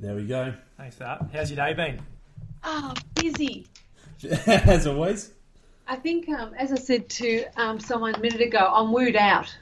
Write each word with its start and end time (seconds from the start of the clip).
There 0.00 0.14
we 0.14 0.26
go. 0.26 0.52
Thanks 0.76 0.96
for 0.96 1.04
that. 1.04 1.30
How's 1.32 1.50
your 1.50 1.56
day 1.56 1.72
been? 1.72 2.00
Oh, 2.62 2.92
busy. 3.14 3.66
As 4.46 4.86
always. 4.86 5.32
I 5.88 5.96
think, 5.96 6.28
um, 6.28 6.52
as 6.58 6.72
I 6.72 6.76
said 6.76 7.08
to 7.10 7.44
um, 7.56 7.80
someone 7.80 8.14
a 8.14 8.18
minute 8.18 8.40
ago, 8.40 8.58
I'm 8.58 8.92
wooed 8.92 9.16
out. 9.16 9.56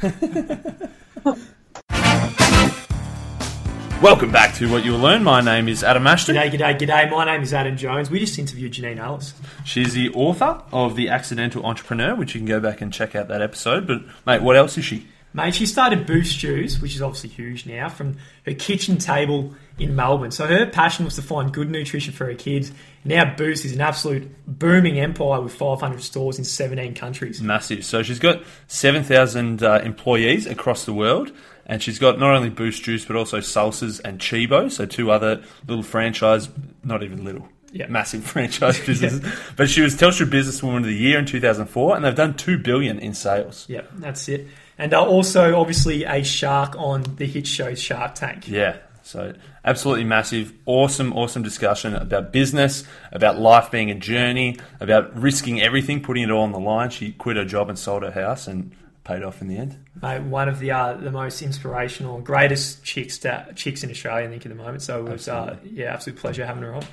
Welcome 4.02 4.30
back 4.30 4.54
to 4.56 4.70
What 4.70 4.84
You'll 4.84 4.98
Learn. 4.98 5.24
My 5.24 5.40
name 5.40 5.68
is 5.68 5.82
Adam 5.82 6.06
Ashton. 6.06 6.36
G'day, 6.36 6.52
g'day, 6.52 6.78
g'day. 6.78 7.10
My 7.10 7.24
name 7.24 7.42
is 7.42 7.54
Adam 7.54 7.76
Jones. 7.76 8.10
We 8.10 8.20
just 8.20 8.38
interviewed 8.38 8.74
Janine 8.74 8.98
Allis. 8.98 9.32
She's 9.64 9.94
the 9.94 10.10
author 10.10 10.62
of 10.70 10.96
The 10.96 11.08
Accidental 11.08 11.64
Entrepreneur, 11.64 12.14
which 12.14 12.34
you 12.34 12.40
can 12.40 12.46
go 12.46 12.60
back 12.60 12.80
and 12.80 12.92
check 12.92 13.16
out 13.16 13.28
that 13.28 13.42
episode. 13.42 13.86
But, 13.86 14.02
mate, 14.26 14.42
what 14.42 14.56
else 14.56 14.76
is 14.76 14.84
she? 14.84 15.08
Mate, 15.34 15.54
she 15.54 15.64
started 15.66 16.06
Boost 16.06 16.38
Juice, 16.38 16.80
which 16.80 16.94
is 16.94 17.00
obviously 17.02 17.30
huge 17.30 17.64
now, 17.66 17.88
from 17.88 18.16
her 18.44 18.52
kitchen 18.54 18.98
table 18.98 19.54
in 19.78 19.96
Melbourne. 19.96 20.30
So 20.30 20.46
her 20.46 20.66
passion 20.66 21.04
was 21.06 21.14
to 21.14 21.22
find 21.22 21.52
good 21.52 21.70
nutrition 21.70 22.12
for 22.12 22.26
her 22.26 22.34
kids. 22.34 22.70
Now 23.04 23.34
Boost 23.34 23.64
is 23.64 23.72
an 23.72 23.80
absolute 23.80 24.30
booming 24.46 24.98
empire 25.00 25.40
with 25.40 25.54
500 25.54 26.02
stores 26.02 26.38
in 26.38 26.44
17 26.44 26.94
countries. 26.94 27.40
Massive. 27.40 27.84
So 27.84 28.02
she's 28.02 28.18
got 28.18 28.42
7,000 28.68 29.62
uh, 29.62 29.80
employees 29.84 30.46
across 30.46 30.84
the 30.84 30.92
world. 30.92 31.32
And 31.64 31.80
she's 31.80 31.98
got 32.00 32.18
not 32.18 32.34
only 32.34 32.50
Boost 32.50 32.82
Juice, 32.82 33.04
but 33.04 33.14
also 33.14 33.38
Salsas 33.38 34.00
and 34.04 34.20
Cibo, 34.20 34.68
so 34.68 34.84
two 34.84 35.12
other 35.12 35.42
little 35.68 35.84
franchise, 35.84 36.48
not 36.82 37.04
even 37.04 37.24
little, 37.24 37.48
Yeah. 37.70 37.86
massive 37.86 38.24
franchise 38.32 38.84
businesses. 38.84 39.20
But 39.56 39.70
she 39.70 39.80
was 39.80 39.94
Telstra 39.94 40.26
Businesswoman 40.28 40.78
of 40.78 40.84
the 40.86 40.92
Year 40.92 41.20
in 41.20 41.24
2004, 41.24 41.94
and 41.96 42.04
they've 42.04 42.14
done 42.16 42.34
two 42.34 42.58
billion 42.58 42.98
in 42.98 43.14
sales. 43.14 43.64
Yep, 43.68 43.90
that's 43.98 44.28
it. 44.28 44.48
And 44.82 44.92
uh, 44.92 45.06
also, 45.06 45.60
obviously, 45.60 46.02
a 46.02 46.24
shark 46.24 46.74
on 46.76 47.04
the 47.14 47.24
hit 47.24 47.46
show 47.46 47.72
Shark 47.72 48.16
Tank. 48.16 48.48
Yeah, 48.48 48.78
so 49.04 49.32
absolutely 49.64 50.02
massive, 50.02 50.52
awesome, 50.66 51.12
awesome 51.12 51.44
discussion 51.44 51.94
about 51.94 52.32
business, 52.32 52.82
about 53.12 53.38
life 53.38 53.70
being 53.70 53.92
a 53.92 53.94
journey, 53.94 54.56
about 54.80 55.16
risking 55.16 55.60
everything, 55.60 56.02
putting 56.02 56.24
it 56.24 56.32
all 56.32 56.42
on 56.42 56.50
the 56.50 56.58
line. 56.58 56.90
She 56.90 57.12
quit 57.12 57.36
her 57.36 57.44
job 57.44 57.68
and 57.68 57.78
sold 57.78 58.02
her 58.02 58.10
house, 58.10 58.48
and 58.48 58.72
paid 59.04 59.22
off 59.22 59.40
in 59.40 59.46
the 59.46 59.56
end. 59.56 59.78
Mate, 60.02 60.22
one 60.22 60.48
of 60.48 60.58
the 60.58 60.72
uh, 60.72 60.94
the 60.94 61.12
most 61.12 61.42
inspirational, 61.42 62.20
greatest 62.20 62.82
chicks 62.82 63.18
that, 63.18 63.54
chicks 63.54 63.84
in 63.84 63.90
Australia, 63.90 64.26
I 64.26 64.30
think, 64.30 64.44
at 64.44 64.48
the 64.48 64.56
moment. 64.56 64.82
So 64.82 65.06
it 65.06 65.12
was, 65.12 65.28
uh, 65.28 65.58
yeah, 65.62 65.94
absolute 65.94 66.18
pleasure 66.18 66.44
having 66.44 66.64
her 66.64 66.74
on. 66.74 66.84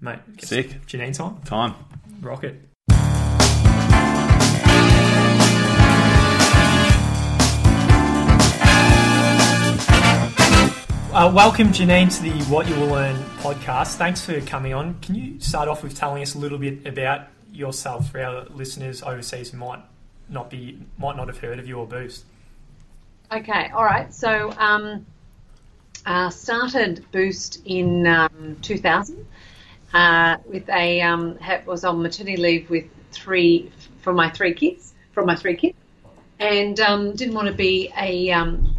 Mate, 0.00 0.20
Sick. 0.38 0.86
Janine 0.86 1.14
time, 1.14 1.36
Time. 1.42 1.74
rocket. 2.22 2.62
Uh, 11.14 11.30
welcome, 11.32 11.68
Janine, 11.68 12.12
to 12.16 12.22
the 12.24 12.32
What 12.52 12.68
You 12.68 12.74
Will 12.74 12.88
Learn 12.88 13.14
podcast. 13.38 13.94
Thanks 13.94 14.20
for 14.20 14.40
coming 14.40 14.74
on. 14.74 14.98
Can 14.98 15.14
you 15.14 15.38
start 15.38 15.68
off 15.68 15.84
with 15.84 15.96
telling 15.96 16.24
us 16.24 16.34
a 16.34 16.38
little 16.38 16.58
bit 16.58 16.84
about 16.88 17.28
yourself 17.52 18.10
for 18.10 18.20
our 18.20 18.46
listeners 18.46 19.00
overseas 19.00 19.52
who 19.52 19.58
might 19.58 19.78
not 20.28 20.50
be 20.50 20.76
might 20.98 21.16
not 21.16 21.28
have 21.28 21.38
heard 21.38 21.60
of 21.60 21.68
you 21.68 21.78
or 21.78 21.86
Boost? 21.86 22.24
Okay, 23.30 23.70
all 23.72 23.84
right. 23.84 24.12
So, 24.12 24.52
um, 24.58 25.06
uh, 26.04 26.30
started 26.30 27.06
Boost 27.12 27.64
in 27.64 28.08
um, 28.08 28.56
2000 28.62 29.24
uh, 29.92 30.38
with 30.46 30.68
a 30.68 31.00
um, 31.00 31.38
was 31.64 31.84
on 31.84 32.02
maternity 32.02 32.38
leave 32.38 32.68
with 32.68 32.86
three 33.12 33.70
from 34.00 34.16
my 34.16 34.30
three 34.30 34.52
kids 34.52 34.94
from 35.12 35.26
my 35.26 35.36
three 35.36 35.54
kids, 35.54 35.78
and 36.40 36.80
um, 36.80 37.14
didn't 37.14 37.36
want 37.36 37.46
to 37.46 37.54
be 37.54 37.92
a 37.96 38.32
um, 38.32 38.74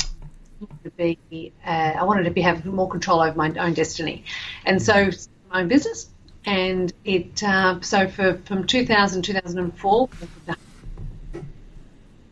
to 0.84 0.90
be 0.92 1.54
uh, 1.66 1.70
I 1.70 2.04
wanted 2.04 2.24
to 2.24 2.32
be 2.32 2.42
have 2.42 2.66
more 2.66 2.90
control 2.90 3.22
over 3.22 3.36
my 3.38 3.50
own 3.58 3.74
destiny, 3.74 4.24
and 4.66 4.82
so 4.82 5.10
my 5.52 5.62
own 5.62 5.68
business. 5.68 6.10
And 6.46 6.94
it 7.04 7.42
uh, 7.44 7.82
so 7.82 8.08
for 8.08 8.36
from 8.46 8.68
2000 8.68 9.24
2004 9.24 10.10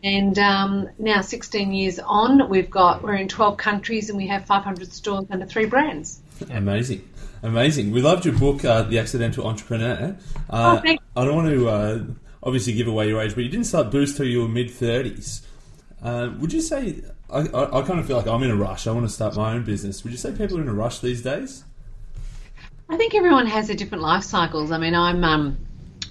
and 0.04 0.38
um, 0.38 0.88
now 0.98 1.20
16 1.22 1.72
years 1.72 1.98
on, 1.98 2.48
we've 2.48 2.70
got 2.70 3.02
we're 3.02 3.14
in 3.14 3.26
12 3.26 3.56
countries 3.56 4.10
and 4.10 4.18
we 4.18 4.26
have 4.26 4.44
500 4.44 4.92
stores 4.92 5.26
under 5.30 5.46
three 5.46 5.64
brands. 5.66 6.20
Amazing. 6.50 7.08
Amazing. 7.42 7.90
We 7.90 8.02
loved 8.02 8.24
your 8.26 8.38
book, 8.38 8.64
uh, 8.64 8.82
The 8.82 8.98
Accidental 8.98 9.46
Entrepreneur. 9.46 10.16
Uh, 10.48 10.76
Oh, 10.78 10.80
thank- 10.82 11.00
I 11.16 11.24
don't 11.24 11.34
want 11.36 11.48
to 11.48 11.68
uh, 11.68 12.04
obviously 12.42 12.74
give 12.74 12.86
away 12.86 13.08
your 13.08 13.20
age, 13.20 13.34
but 13.34 13.44
you 13.44 13.50
didn't 13.50 13.66
start 13.66 13.90
Boost 13.90 14.16
till 14.16 14.26
you 14.26 14.42
were 14.42 14.48
mid 14.48 14.68
30s. 14.68 15.40
Uh, 16.02 16.30
would 16.38 16.52
you 16.52 16.60
say, 16.60 17.02
I, 17.30 17.40
I, 17.40 17.80
I 17.80 17.82
kind 17.82 17.98
of 17.98 18.06
feel 18.06 18.16
like 18.16 18.26
I'm 18.26 18.42
in 18.42 18.50
a 18.50 18.56
rush. 18.56 18.86
I 18.86 18.92
want 18.92 19.06
to 19.06 19.12
start 19.12 19.36
my 19.36 19.54
own 19.54 19.64
business. 19.64 20.04
Would 20.04 20.12
you 20.12 20.18
say 20.18 20.32
people 20.32 20.58
are 20.58 20.62
in 20.62 20.68
a 20.68 20.74
rush 20.74 21.00
these 21.00 21.22
days? 21.22 21.64
I 22.88 22.96
think 22.96 23.14
everyone 23.14 23.46
has 23.46 23.68
their 23.68 23.76
different 23.76 24.02
life 24.02 24.24
cycles. 24.24 24.70
I 24.70 24.78
mean, 24.78 24.94
I'm 24.94 25.24
um, 25.24 25.58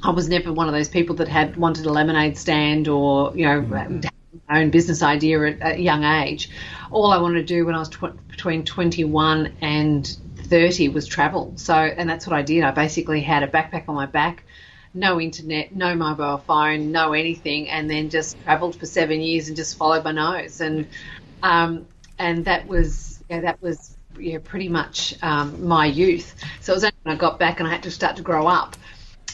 I 0.01 0.09
was 0.09 0.27
never 0.27 0.51
one 0.51 0.67
of 0.67 0.73
those 0.73 0.89
people 0.89 1.15
that 1.17 1.27
had 1.27 1.55
wanted 1.55 1.85
a 1.85 1.91
lemonade 1.91 2.37
stand 2.37 2.87
or 2.87 3.31
you 3.35 3.45
know 3.45 3.61
had 3.61 4.09
my 4.49 4.61
own 4.61 4.69
business 4.69 5.01
idea 5.01 5.41
at 5.45 5.77
a 5.77 5.79
young 5.79 6.03
age. 6.03 6.49
All 6.91 7.11
I 7.11 7.17
wanted 7.17 7.47
to 7.47 7.53
do 7.53 7.65
when 7.65 7.75
I 7.75 7.79
was 7.79 7.89
tw- 7.89 8.27
between 8.27 8.65
21 8.65 9.53
and 9.61 10.17
30 10.37 10.89
was 10.89 11.07
travel. 11.07 11.53
So, 11.55 11.73
and 11.73 12.09
that's 12.09 12.27
what 12.27 12.35
I 12.35 12.41
did. 12.41 12.63
I 12.63 12.71
basically 12.71 13.21
had 13.21 13.43
a 13.43 13.47
backpack 13.47 13.87
on 13.87 13.95
my 13.95 14.05
back. 14.05 14.43
No 14.93 15.19
internet, 15.19 15.75
no 15.75 15.95
mobile 15.95 16.37
phone, 16.37 16.91
no 16.91 17.13
anything, 17.13 17.69
and 17.69 17.89
then 17.89 18.09
just 18.09 18.37
travelled 18.43 18.79
for 18.79 18.85
seven 18.85 19.21
years 19.21 19.47
and 19.47 19.57
just 19.57 19.77
followed 19.77 20.03
my 20.03 20.11
nose. 20.11 20.61
And 20.61 20.87
um, 21.41 21.87
and 22.19 22.45
that 22.45 22.67
was 22.67 23.23
yeah, 23.29 23.41
that 23.41 23.61
was 23.61 23.97
yeah, 24.19 24.37
pretty 24.43 24.69
much 24.69 25.15
um, 25.21 25.67
my 25.67 25.85
youth. 25.85 26.35
So 26.61 26.73
it 26.73 26.75
was 26.75 26.83
only 26.83 26.95
when 27.03 27.15
I 27.15 27.19
got 27.19 27.39
back 27.39 27.59
and 27.59 27.67
I 27.67 27.71
had 27.71 27.83
to 27.83 27.91
start 27.91 28.17
to 28.17 28.21
grow 28.21 28.47
up 28.47 28.75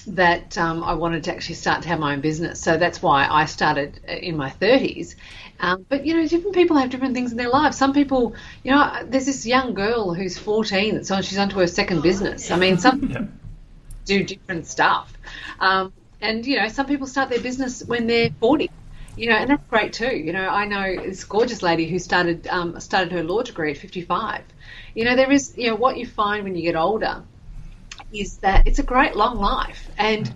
that 0.07 0.57
um, 0.57 0.83
I 0.83 0.93
wanted 0.93 1.25
to 1.25 1.31
actually 1.33 1.55
start 1.55 1.83
to 1.83 1.89
have 1.89 1.99
my 1.99 2.13
own 2.13 2.21
business. 2.21 2.59
So 2.61 2.77
that's 2.77 3.01
why 3.01 3.27
I 3.29 3.45
started 3.45 4.03
in 4.05 4.37
my 4.37 4.49
30s. 4.49 5.15
Um, 5.59 5.85
but 5.89 6.05
you 6.05 6.15
know, 6.15 6.27
different 6.27 6.55
people 6.55 6.77
have 6.77 6.89
different 6.89 7.13
things 7.13 7.31
in 7.31 7.37
their 7.37 7.49
lives. 7.49 7.77
Some 7.77 7.93
people, 7.93 8.35
you 8.63 8.71
know, 8.71 9.03
there's 9.05 9.25
this 9.25 9.45
young 9.45 9.73
girl 9.73 10.13
who's 10.13 10.37
14 10.37 10.95
that's 10.95 11.11
on, 11.11 11.21
she's 11.21 11.37
onto 11.37 11.57
her 11.59 11.67
second 11.67 12.01
business. 12.01 12.49
I 12.49 12.57
mean, 12.57 12.77
some 12.77 13.09
Yeah. 13.09 13.25
Do 14.09 14.23
different 14.23 14.65
stuff. 14.65 15.13
Um, 15.59 15.93
and, 16.19 16.45
you 16.45 16.59
know, 16.59 16.67
some 16.67 16.85
people 16.85 17.07
start 17.07 17.29
their 17.29 17.39
business 17.39 17.83
when 17.83 18.07
they're 18.07 18.31
40. 18.39 18.69
You 19.15 19.29
know, 19.29 19.35
and 19.35 19.49
that's 19.49 19.63
great 19.69 19.91
too. 19.91 20.15
You 20.15 20.31
know, 20.31 20.47
I 20.47 20.63
know 20.65 20.95
this 20.95 21.25
gorgeous 21.25 21.61
lady 21.61 21.89
who 21.89 21.99
started 21.99 22.47
um, 22.47 22.79
started 22.79 23.11
her 23.11 23.21
law 23.21 23.41
degree 23.41 23.71
at 23.71 23.77
55. 23.77 24.43
You 24.95 25.03
know, 25.03 25.15
there 25.17 25.29
is, 25.29 25.53
you 25.57 25.67
know, 25.69 25.75
what 25.75 25.97
you 25.97 26.07
find 26.07 26.45
when 26.45 26.55
you 26.55 26.61
get 26.61 26.77
older 26.77 27.21
is 28.13 28.37
that 28.37 28.65
it's 28.65 28.79
a 28.79 28.83
great 28.83 29.17
long 29.17 29.37
life, 29.37 29.89
and 29.97 30.33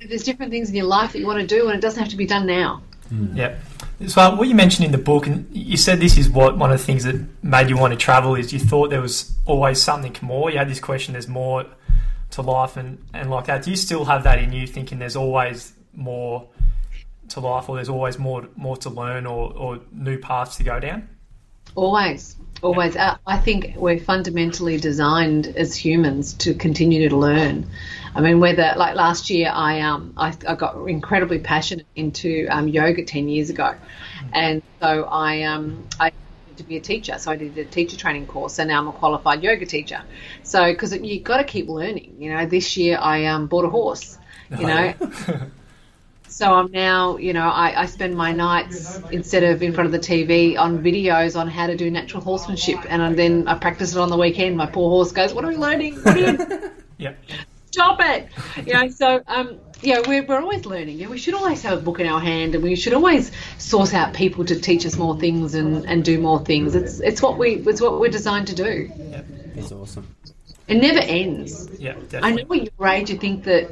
there's 0.00 0.24
different 0.24 0.50
things 0.50 0.68
in 0.68 0.74
your 0.74 0.86
life 0.86 1.12
that 1.12 1.20
you 1.20 1.28
want 1.28 1.40
to 1.40 1.46
do, 1.46 1.68
and 1.68 1.78
it 1.78 1.80
doesn't 1.80 2.02
have 2.02 2.10
to 2.10 2.16
be 2.16 2.26
done 2.26 2.44
now. 2.44 2.82
Yep. 3.34 3.60
So 4.08 4.34
what 4.34 4.48
you 4.48 4.54
mentioned 4.56 4.84
in 4.84 4.90
the 4.90 4.98
book, 4.98 5.28
and 5.28 5.46
you 5.52 5.76
said 5.76 6.00
this 6.00 6.18
is 6.18 6.28
what 6.28 6.58
one 6.58 6.72
of 6.72 6.78
the 6.78 6.84
things 6.84 7.04
that 7.04 7.24
made 7.44 7.68
you 7.68 7.78
want 7.78 7.92
to 7.92 7.96
travel 7.96 8.34
is 8.34 8.52
you 8.52 8.58
thought 8.58 8.90
there 8.90 9.00
was 9.00 9.32
always 9.44 9.80
something 9.80 10.16
more. 10.22 10.50
You 10.50 10.58
had 10.58 10.68
this 10.68 10.80
question, 10.80 11.12
there's 11.12 11.28
more 11.28 11.66
to 12.34 12.42
life, 12.42 12.76
and, 12.76 12.98
and 13.12 13.30
like 13.30 13.46
that. 13.46 13.62
Do 13.62 13.70
you 13.70 13.76
still 13.76 14.04
have 14.04 14.24
that 14.24 14.38
in 14.38 14.52
you, 14.52 14.66
thinking 14.66 14.98
there's 14.98 15.16
always 15.16 15.72
more 15.94 16.48
to 17.30 17.40
life, 17.40 17.68
or 17.68 17.76
there's 17.76 17.88
always 17.88 18.18
more 18.18 18.48
more 18.56 18.76
to 18.78 18.90
learn, 18.90 19.26
or, 19.26 19.52
or 19.52 19.80
new 19.92 20.18
paths 20.18 20.56
to 20.56 20.64
go 20.64 20.78
down? 20.80 21.08
Always, 21.76 22.36
always. 22.62 22.96
Uh, 22.96 23.16
I 23.26 23.38
think 23.38 23.74
we're 23.76 23.98
fundamentally 23.98 24.78
designed 24.78 25.46
as 25.46 25.74
humans 25.74 26.34
to 26.34 26.54
continue 26.54 27.08
to 27.08 27.16
learn. 27.16 27.68
I 28.14 28.20
mean, 28.20 28.38
whether 28.38 28.74
like 28.76 28.94
last 28.94 29.30
year, 29.30 29.50
I 29.52 29.80
um 29.80 30.14
I, 30.16 30.34
I 30.46 30.54
got 30.54 30.76
incredibly 30.88 31.38
passionate 31.38 31.86
into 31.96 32.46
um, 32.50 32.68
yoga 32.68 33.04
ten 33.04 33.28
years 33.28 33.50
ago, 33.50 33.74
and 34.32 34.62
so 34.80 35.04
I 35.04 35.42
um 35.42 35.88
I 35.98 36.12
to 36.56 36.64
be 36.64 36.76
a 36.76 36.80
teacher, 36.80 37.18
so 37.18 37.30
I 37.30 37.36
did 37.36 37.56
a 37.58 37.64
teacher 37.64 37.96
training 37.96 38.26
course, 38.26 38.58
and 38.58 38.68
now 38.68 38.80
I'm 38.80 38.88
a 38.88 38.92
qualified 38.92 39.42
yoga 39.42 39.66
teacher. 39.66 40.02
So 40.42 40.72
because 40.72 40.94
you've 40.96 41.24
got 41.24 41.38
to 41.38 41.44
keep 41.44 41.68
learning, 41.68 42.16
you 42.20 42.32
know. 42.34 42.46
This 42.46 42.76
year 42.76 42.98
I 43.00 43.26
um 43.26 43.46
bought 43.48 43.64
a 43.64 43.70
horse, 43.70 44.18
you 44.54 44.66
know. 44.66 44.94
So 46.26 46.54
I'm 46.54 46.70
now, 46.72 47.18
you 47.18 47.32
know, 47.32 47.48
I, 47.48 47.82
I 47.82 47.86
spend 47.86 48.16
my 48.16 48.32
nights 48.32 49.02
instead 49.10 49.44
of 49.44 49.62
in 49.62 49.72
front 49.74 49.86
of 49.86 49.92
the 49.92 49.98
TV 49.98 50.56
on 50.56 50.82
videos 50.82 51.38
on 51.38 51.48
how 51.48 51.66
to 51.66 51.76
do 51.76 51.90
natural 51.90 52.22
horsemanship, 52.22 52.86
and 52.88 53.16
then 53.16 53.46
I 53.46 53.54
practice 53.58 53.94
it 53.94 53.98
on 53.98 54.08
the 54.10 54.16
weekend. 54.16 54.56
My 54.56 54.66
poor 54.66 54.88
horse 54.90 55.12
goes, 55.12 55.34
"What 55.34 55.44
are 55.44 55.48
we 55.48 55.56
learning? 55.56 56.02
What 56.02 56.16
are 56.16 56.20
you 56.20 56.42
Yep. 56.98 57.18
stop 57.66 57.98
it?" 58.00 58.28
You 58.66 58.74
know, 58.74 58.88
so 58.88 59.22
um, 59.26 59.60
yeah, 59.82 60.00
we're, 60.06 60.24
we're 60.24 60.40
always 60.40 60.64
learning. 60.66 60.98
Yeah, 60.98 61.08
we 61.08 61.18
should 61.18 61.34
always 61.34 61.62
have 61.62 61.78
a 61.78 61.82
book 61.82 62.00
in 62.00 62.06
our 62.06 62.20
hand, 62.20 62.54
and 62.54 62.64
we 62.64 62.76
should 62.76 62.94
always 62.94 63.30
source 63.58 63.92
out 63.94 64.14
people 64.14 64.44
to 64.46 64.58
teach 64.58 64.86
us 64.86 64.96
more 64.96 65.18
things 65.18 65.54
and, 65.54 65.84
and 65.86 66.04
do 66.04 66.18
more 66.20 66.40
things. 66.44 66.74
It's 66.74 67.00
it's 67.00 67.20
what 67.20 67.38
we 67.38 67.56
it's 67.56 67.80
what 67.80 68.00
we're 68.00 68.10
designed 68.10 68.48
to 68.48 68.54
do. 68.54 68.90
That's 69.54 69.72
awesome. 69.72 70.14
It 70.66 70.76
never 70.76 71.00
ends. 71.00 71.68
Yeah, 71.78 71.96
I 72.14 72.32
know 72.32 72.42
at 72.54 72.70
your 72.78 72.88
age 72.88 73.10
you 73.10 73.18
think 73.18 73.44
that 73.44 73.64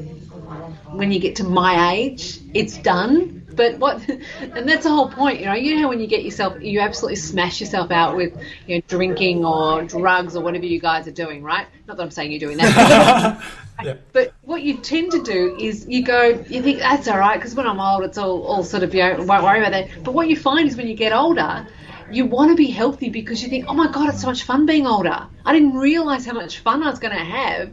when 0.91 1.11
you 1.11 1.19
get 1.19 1.37
to 1.37 1.45
my 1.45 1.93
age, 1.95 2.39
it's 2.53 2.77
done. 2.77 3.47
But 3.55 3.79
what, 3.79 4.07
and 4.41 4.69
that's 4.69 4.85
the 4.85 4.91
whole 4.91 5.11
point, 5.11 5.41
you 5.41 5.47
know. 5.47 5.55
You 5.55 5.81
know 5.81 5.89
when 5.89 6.01
you 6.01 6.07
get 6.07 6.25
yourself, 6.25 6.61
you 6.61 6.81
absolutely 6.81 7.17
smash 7.17 7.61
yourself 7.61 7.91
out 7.91 8.17
with, 8.17 8.39
you 8.67 8.77
know, 8.77 8.83
drinking 8.89 9.45
or 9.45 9.85
drugs 9.85 10.37
or 10.37 10.43
whatever 10.43 10.67
you 10.67 10.81
guys 10.81 11.07
are 11.07 11.13
doing, 11.13 11.43
right? 11.43 11.67
Not 11.87 11.97
that 11.97 12.03
I'm 12.03 12.11
saying 12.11 12.33
you're 12.33 12.41
doing 12.41 12.59
that. 12.59 13.43
Yeah. 13.85 13.95
But 14.13 14.33
what 14.43 14.63
you 14.63 14.79
tend 14.79 15.13
to 15.13 15.23
do 15.23 15.57
is 15.59 15.87
you 15.89 16.03
go, 16.05 16.45
you 16.49 16.63
think 16.63 16.79
that's 16.79 17.09
all 17.09 17.19
right 17.19 17.37
because 17.39 17.55
when 17.55 17.67
I'm 17.67 17.81
old, 17.81 18.05
it's 18.05 18.19
all, 18.19 18.43
all 18.43 18.65
sort 18.65 18.83
of 18.83 18.95
you 18.95 19.03
know, 19.03 19.23
won't 19.25 19.43
worry 19.43 19.61
about 19.61 19.73
that. 19.73 20.05
But 20.05 20.13
what 20.13 20.29
you 20.29 20.37
find 20.37 20.69
is 20.69 20.77
when 20.77 20.89
you 20.89 20.95
get 20.95 21.13
older, 21.13 21.67
you 22.11 22.27
want 22.27 22.51
to 22.51 22.57
be 22.57 22.67
healthy 22.67 23.09
because 23.09 23.43
you 23.43 23.49
think, 23.49 23.67
oh 23.69 23.75
my 23.75 23.91
god, 23.91 24.11
it's 24.11 24.21
so 24.21 24.27
much 24.27 24.43
fun 24.43 24.67
being 24.67 24.87
older. 24.87 25.27
I 25.45 25.53
didn't 25.53 25.75
realize 25.75 26.27
how 26.27 26.35
much 26.35 26.61
fun 26.61 26.83
I 26.83 26.91
was 26.91 26.99
going 26.99 27.17
to 27.17 27.25
have 27.25 27.71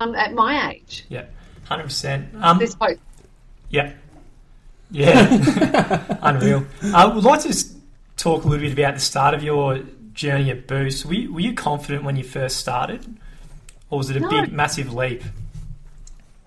um, 0.00 0.14
at 0.14 0.32
my 0.32 0.72
age. 0.72 1.04
Yeah, 1.08 1.26
hundred 1.64 1.84
percent. 1.84 2.34
Um, 2.36 2.58
This 2.58 2.74
hope. 2.74 2.98
yeah, 3.68 3.92
yeah, 4.90 6.18
unreal. 6.22 6.66
I 6.94 7.06
would 7.06 7.24
like 7.24 7.42
to 7.42 7.64
talk 8.16 8.44
a 8.44 8.48
little 8.48 8.64
bit 8.64 8.72
about 8.72 8.94
the 8.94 9.00
start 9.00 9.34
of 9.34 9.42
your 9.42 9.80
journey 10.12 10.50
at 10.50 10.66
Boost. 10.66 11.04
Were 11.06 11.14
you, 11.14 11.32
were 11.32 11.40
you 11.40 11.52
confident 11.54 12.04
when 12.04 12.16
you 12.16 12.24
first 12.24 12.56
started, 12.56 13.16
or 13.90 13.98
was 13.98 14.10
it 14.10 14.16
a 14.16 14.20
No. 14.20 14.28
big, 14.28 14.52
massive 14.52 14.92
leap? 14.92 15.22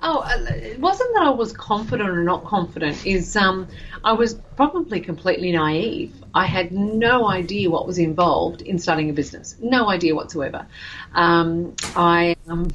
Oh, 0.03 0.19
uh, 0.19 0.51
it 0.53 0.79
wasn't 0.79 1.13
that 1.13 1.23
I 1.23 1.29
was 1.29 1.53
confident 1.53 2.09
or 2.09 2.23
not 2.23 2.43
confident. 2.45 3.05
Is 3.05 3.35
um, 3.35 3.67
I 4.03 4.13
was 4.13 4.33
probably 4.55 4.99
completely 4.99 5.51
naive. 5.51 6.11
I 6.33 6.45
had 6.45 6.71
no 6.71 7.27
idea 7.29 7.69
what 7.69 7.85
was 7.85 7.99
involved 7.99 8.61
in 8.63 8.79
starting 8.79 9.09
a 9.11 9.13
business. 9.13 9.55
No 9.61 9.89
idea 9.89 10.15
whatsoever. 10.15 10.65
Um, 11.13 11.75
I, 11.95 12.35
um, 12.47 12.71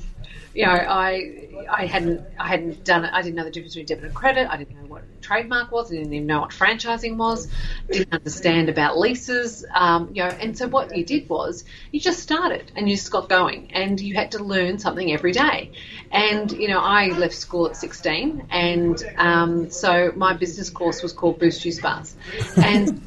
you 0.54 0.66
know, 0.66 0.72
I, 0.72 1.45
I 1.70 1.86
hadn't, 1.86 2.22
I 2.38 2.48
hadn't 2.48 2.84
done 2.84 3.04
it. 3.04 3.12
I 3.12 3.22
didn't 3.22 3.36
know 3.36 3.44
the 3.44 3.50
difference 3.50 3.74
between 3.74 3.86
debit 3.86 4.04
and 4.04 4.14
credit. 4.14 4.48
I 4.50 4.56
didn't 4.56 4.76
know 4.76 4.88
what 4.88 5.02
trademark 5.22 5.72
was. 5.72 5.90
I 5.90 5.96
didn't 5.96 6.12
even 6.12 6.26
know 6.26 6.40
what 6.40 6.50
franchising 6.50 7.16
was. 7.16 7.48
Didn't 7.90 8.12
understand 8.12 8.68
about 8.68 8.98
leases. 8.98 9.64
Um, 9.74 10.10
you 10.14 10.22
know, 10.22 10.28
and 10.28 10.56
so 10.56 10.68
what 10.68 10.96
you 10.96 11.04
did 11.04 11.28
was 11.28 11.64
you 11.92 12.00
just 12.00 12.20
started 12.20 12.70
and 12.76 12.88
you 12.88 12.96
just 12.96 13.10
got 13.10 13.28
going, 13.28 13.72
and 13.72 14.00
you 14.00 14.14
had 14.14 14.32
to 14.32 14.42
learn 14.42 14.78
something 14.78 15.12
every 15.12 15.32
day. 15.32 15.72
And 16.10 16.50
you 16.52 16.68
know, 16.68 16.80
I 16.80 17.08
left 17.08 17.34
school 17.34 17.66
at 17.66 17.76
16, 17.76 18.48
and 18.50 19.02
um, 19.16 19.70
so 19.70 20.12
my 20.16 20.34
business 20.34 20.70
course 20.70 21.02
was 21.02 21.12
called 21.12 21.38
Boost 21.38 21.62
Juice 21.62 21.80
Bars, 21.80 22.16
and 22.56 23.02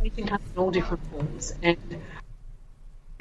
education 0.00 0.28
comes 0.28 0.42
in 0.54 0.58
all 0.58 0.70
different 0.70 1.04
forms. 1.10 1.54
And 1.62 1.76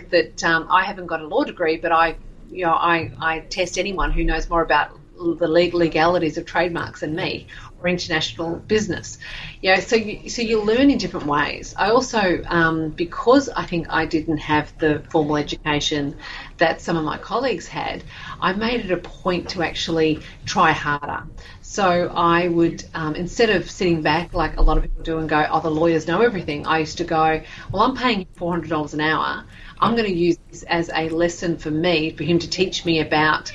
that 0.10 0.44
um, 0.44 0.68
I 0.70 0.84
haven't 0.84 1.08
got 1.08 1.22
a 1.22 1.28
law 1.28 1.44
degree, 1.44 1.78
but 1.78 1.92
I, 1.92 2.16
you 2.50 2.66
know, 2.66 2.74
I, 2.74 3.12
I 3.20 3.40
test 3.40 3.78
anyone 3.78 4.12
who 4.12 4.24
knows 4.24 4.50
more 4.50 4.62
about 4.62 4.92
the 5.18 5.48
legal 5.48 5.80
legalities 5.80 6.38
of 6.38 6.46
trademarks 6.46 7.00
than 7.02 7.16
me 7.16 7.48
or 7.82 7.88
international 7.88 8.56
business. 8.56 9.18
You 9.62 9.74
know, 9.74 9.80
so 9.80 9.96
you, 9.96 10.30
so 10.30 10.42
you 10.42 10.62
learn 10.62 10.90
in 10.90 10.98
different 10.98 11.26
ways. 11.26 11.74
I 11.78 11.90
also, 11.90 12.44
um, 12.46 12.90
because 12.90 13.50
I 13.50 13.66
think 13.66 13.88
I 13.90 14.06
didn't 14.06 14.38
have 14.38 14.78
the 14.78 15.04
formal 15.10 15.38
education 15.38 16.18
that 16.58 16.82
some 16.82 16.98
of 16.98 17.04
my 17.04 17.18
colleagues 17.18 17.68
had, 17.68 18.04
I 18.40 18.54
made 18.54 18.86
it 18.86 18.92
a 18.92 18.98
point 18.98 19.50
to 19.50 19.64
actually 19.64 20.20
try 20.46 20.72
harder. 20.72 21.24
So 21.62 22.12
I 22.16 22.48
would, 22.48 22.84
um, 22.94 23.16
instead 23.16 23.50
of 23.50 23.70
sitting 23.70 24.02
back 24.02 24.34
like 24.34 24.58
a 24.58 24.62
lot 24.62 24.78
of 24.78 24.84
people 24.84 25.04
do 25.04 25.18
and 25.18 25.30
go, 25.30 25.46
oh, 25.50 25.62
the 25.62 25.72
lawyers 25.72 26.08
know 26.08 26.22
everything, 26.22 26.66
I 26.66 26.80
used 26.80 26.98
to 27.00 27.04
go, 27.04 27.42
well, 27.72 27.84
I'm 27.84 27.96
paying 27.96 28.26
$400 28.38 28.94
an 28.94 29.02
hour. 29.02 29.46
I'm 29.80 29.96
going 29.96 30.10
to 30.10 30.16
use 30.16 30.38
this 30.50 30.64
as 30.64 30.90
a 30.94 31.10
lesson 31.10 31.58
for 31.58 31.72
me, 31.72 32.12
for 32.12 32.24
him 32.24 32.40
to 32.40 32.50
teach 32.50 32.86
me 32.86 33.00
about 33.00 33.52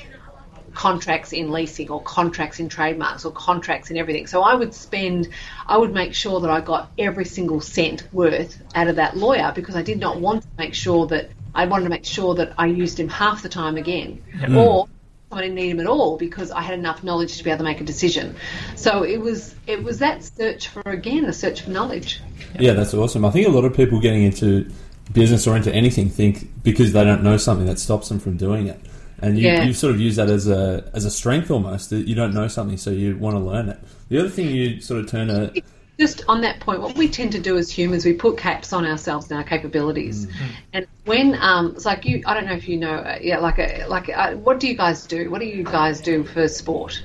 contracts 0.73 1.33
in 1.33 1.51
leasing 1.51 1.89
or 1.89 2.01
contracts 2.01 2.59
in 2.59 2.69
trademarks 2.69 3.25
or 3.25 3.31
contracts 3.31 3.91
in 3.91 3.97
everything. 3.97 4.27
So 4.27 4.41
I 4.41 4.55
would 4.55 4.73
spend, 4.73 5.29
I 5.67 5.77
would 5.77 5.93
make 5.93 6.13
sure 6.13 6.39
that 6.41 6.49
I 6.49 6.61
got 6.61 6.91
every 6.97 7.25
single 7.25 7.61
cent 7.61 8.07
worth 8.11 8.57
out 8.73 8.87
of 8.87 8.95
that 8.95 9.15
lawyer 9.15 9.51
because 9.53 9.75
I 9.75 9.83
did 9.83 9.99
not 9.99 10.19
want 10.19 10.43
to 10.43 10.49
make 10.57 10.73
sure 10.73 11.07
that, 11.07 11.29
I 11.55 11.65
wanted 11.67 11.83
to 11.83 11.89
make 11.91 12.05
sure 12.05 12.35
that 12.35 12.53
I 12.57 12.65
used 12.65 12.99
him 12.99 13.09
half 13.09 13.43
the 13.43 13.49
time 13.49 13.77
again. 13.77 14.23
Or 14.55 14.87
mm. 14.87 14.89
I 15.31 15.41
didn't 15.41 15.55
need 15.55 15.69
him 15.69 15.79
at 15.79 15.87
all 15.87 16.17
because 16.17 16.51
I 16.51 16.61
had 16.61 16.77
enough 16.77 17.03
knowledge 17.03 17.37
to 17.37 17.43
be 17.43 17.49
able 17.49 17.59
to 17.59 17.63
make 17.63 17.81
a 17.81 17.83
decision. 17.83 18.35
So 18.75 19.03
it 19.03 19.17
was 19.17 19.53
it 19.67 19.83
was 19.83 19.99
that 19.99 20.23
search 20.23 20.67
for 20.69 20.81
again 20.85 21.25
a 21.25 21.33
search 21.33 21.61
for 21.61 21.69
knowledge. 21.69 22.21
Yeah, 22.59 22.73
that's 22.73 22.93
awesome. 22.93 23.25
I 23.25 23.31
think 23.31 23.47
a 23.47 23.51
lot 23.51 23.65
of 23.65 23.75
people 23.75 23.99
getting 23.99 24.23
into 24.23 24.71
business 25.13 25.47
or 25.47 25.55
into 25.55 25.73
anything 25.73 26.09
think 26.09 26.63
because 26.63 26.93
they 26.93 27.03
don't 27.03 27.23
know 27.23 27.37
something 27.37 27.65
that 27.67 27.79
stops 27.79 28.09
them 28.09 28.19
from 28.19 28.37
doing 28.37 28.67
it. 28.67 28.79
And 29.21 29.37
you, 29.37 29.47
Yeah. 29.47 29.63
you 29.63 29.73
sort 29.73 29.93
of 29.95 30.01
use 30.01 30.15
that 30.17 30.29
as 30.29 30.47
a 30.49 30.89
as 30.93 31.05
a 31.05 31.11
strength 31.11 31.49
almost 31.49 31.89
that 31.91 32.07
you 32.07 32.15
don't 32.15 32.33
know 32.33 32.47
something, 32.47 32.77
so 32.77 32.89
you 32.89 33.15
want 33.17 33.35
to 33.35 33.39
learn 33.39 33.69
it. 33.69 33.79
The 34.09 34.19
other 34.19 34.29
thing 34.29 34.49
you 34.49 34.81
sort 34.81 34.99
of 34.99 35.09
turn 35.09 35.29
a 35.29 35.51
just 35.99 36.23
on 36.27 36.41
that 36.41 36.59
point, 36.59 36.81
what 36.81 36.97
we 36.97 37.07
tend 37.07 37.31
to 37.33 37.39
do 37.39 37.55
as 37.55 37.69
humans, 37.69 38.03
we 38.03 38.13
put 38.13 38.35
caps 38.35 38.73
on 38.73 38.83
ourselves 38.85 39.29
and 39.29 39.37
our 39.37 39.43
capabilities. 39.45 40.27
And 40.73 40.87
when 41.05 41.37
um, 41.39 41.73
it's 41.75 41.85
like 41.85 42.03
you, 42.03 42.23
I 42.25 42.33
don't 42.33 42.47
know 42.47 42.53
if 42.53 42.67
you 42.67 42.77
know, 42.77 42.95
uh, 42.95 43.19
yeah, 43.21 43.37
like 43.37 43.59
a, 43.59 43.85
like 43.87 44.09
uh 44.09 44.31
what 44.33 44.59
do 44.59 44.67
you 44.67 44.75
guys 44.75 45.05
do? 45.05 45.29
What 45.29 45.39
do 45.39 45.45
you 45.45 45.63
guys 45.63 46.01
do 46.01 46.23
for 46.23 46.47
sport? 46.47 47.01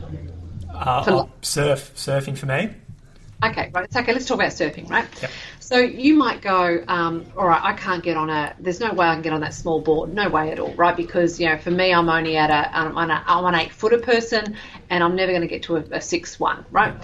Uh, 0.73 1.03
For- 1.05 1.11
oh, 1.13 1.31
surf, 1.43 1.93
surfing 1.95 2.37
for 2.37 2.47
me. 2.47 2.71
Okay, 3.45 3.71
right. 3.73 3.85
It's 3.85 3.95
okay. 3.95 4.13
Let's 4.13 4.27
talk 4.27 4.37
about 4.37 4.51
surfing, 4.51 4.89
right? 4.91 5.07
Yep. 5.23 5.31
So 5.69 5.77
you 5.77 6.15
might 6.15 6.41
go, 6.41 6.83
um, 6.89 7.27
all 7.37 7.47
right, 7.47 7.61
I 7.63 7.75
can't 7.75 8.03
get 8.03 8.17
on 8.17 8.31
a. 8.31 8.57
There's 8.59 8.81
no 8.81 8.91
way 8.95 9.07
I 9.07 9.13
can 9.13 9.21
get 9.21 9.35
on 9.35 9.43
that 9.43 9.53
small 9.53 9.83
board. 9.83 10.15
No 10.15 10.31
way 10.31 10.51
at 10.51 10.59
all, 10.59 10.73
right? 10.73 10.97
Because 10.97 11.39
you 11.39 11.47
know, 11.47 11.59
for 11.59 11.71
me, 11.71 11.93
I'm 11.93 12.09
only 12.09 12.39
at 12.39 12.49
a. 12.49 12.75
I'm 12.75 12.97
on 12.97 13.11
a. 13.11 13.23
I'm 13.27 13.45
an 13.45 13.55
eight 13.55 13.71
footer 13.71 13.99
person, 13.99 14.57
and 14.89 15.05
I'm 15.05 15.15
never 15.15 15.31
going 15.31 15.43
to 15.43 15.47
get 15.47 15.65
to 15.65 15.77
a, 15.77 15.81
a 15.91 16.01
six 16.01 16.41
one, 16.41 16.65
right? 16.71 16.95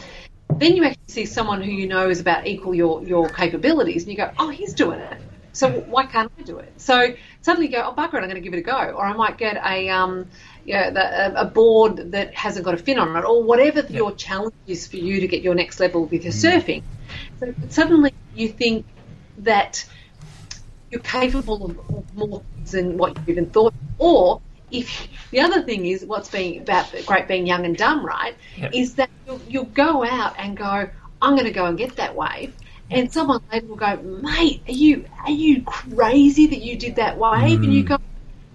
Then 0.57 0.77
you 0.77 0.85
actually 0.85 1.09
see 1.09 1.27
someone 1.27 1.61
who 1.61 1.71
you 1.71 1.87
know 1.87 2.09
is 2.09 2.21
about 2.21 2.47
equal 2.47 2.75
your 2.75 3.03
your 3.03 3.29
capabilities, 3.29 4.05
and 4.05 4.13
you 4.13 4.17
go, 4.17 4.33
oh, 4.39 4.49
he's 4.49 4.73
doing 4.73 5.01
it. 5.01 5.19
So 5.53 5.71
why 5.71 6.07
can't 6.07 6.33
I 6.39 6.43
do 6.45 6.57
it? 6.57 6.73
So 6.81 7.15
suddenly 7.43 7.67
you 7.67 7.73
go, 7.75 7.83
oh 7.85 7.93
bugger 7.95 8.15
it, 8.15 8.23
I'm 8.23 8.31
going 8.31 8.37
to 8.37 8.41
give 8.41 8.55
it 8.55 8.61
a 8.61 8.63
go, 8.63 8.79
or 8.79 9.05
I 9.05 9.13
might 9.13 9.37
get 9.37 9.59
a 9.63 9.91
um, 9.91 10.27
you 10.65 10.73
know, 10.73 10.91
the, 10.91 11.03
a, 11.03 11.43
a 11.43 11.45
board 11.45 12.13
that 12.13 12.35
hasn't 12.35 12.65
got 12.65 12.73
a 12.73 12.79
fin 12.79 12.99
on 12.99 13.15
it, 13.15 13.27
or 13.27 13.43
whatever 13.43 13.81
your 13.91 14.13
challenge 14.13 14.55
is 14.67 14.87
for 14.87 14.97
you 14.97 15.21
to 15.21 15.29
get 15.29 15.43
your 15.43 15.55
next 15.55 15.81
level 15.81 16.07
with 16.07 16.25
your 16.25 16.33
surfing. 16.33 16.83
So 17.41 17.55
suddenly 17.69 18.13
you 18.35 18.49
think 18.49 18.87
that 19.39 19.85
you're 20.91 21.01
capable 21.03 21.65
of, 21.67 22.15
more 22.15 22.43
things 22.55 22.73
than 22.73 22.97
what 22.97 23.17
you 23.17 23.23
even 23.29 23.51
thought, 23.51 23.75
or 23.99 24.41
if 24.71 25.09
the 25.31 25.41
other 25.41 25.63
thing 25.63 25.87
is 25.87 26.05
what's 26.05 26.31
being 26.31 26.61
about 26.61 26.95
great 27.07 27.27
being 27.29 27.47
young 27.47 27.65
and 27.65 27.77
dumb, 27.77 28.05
right? 28.05 28.35
Yep. 28.57 28.75
Is 28.75 28.95
that 28.95 29.11
you'll, 29.27 29.41
you'll 29.49 29.65
go 29.65 30.05
out 30.05 30.35
and 30.39 30.57
go, 30.57 30.89
I'm 31.21 31.35
going 31.35 31.45
to 31.47 31.53
go 31.53 31.67
and 31.67 31.77
get 31.77 31.97
that 31.97 32.15
wave, 32.15 32.55
and 32.91 33.13
someone 33.13 33.41
later 33.53 33.67
will 33.67 33.77
go, 33.77 33.97
mate, 33.97 34.63
are 34.69 34.73
you 34.73 35.05
are 35.25 35.31
you 35.31 35.63
crazy 35.63 36.47
that 36.47 36.61
you 36.61 36.77
did 36.77 36.97
that 36.97 37.19
wave? 37.19 37.61
And 37.63 37.75
you 37.75 37.83
go, 37.83 37.99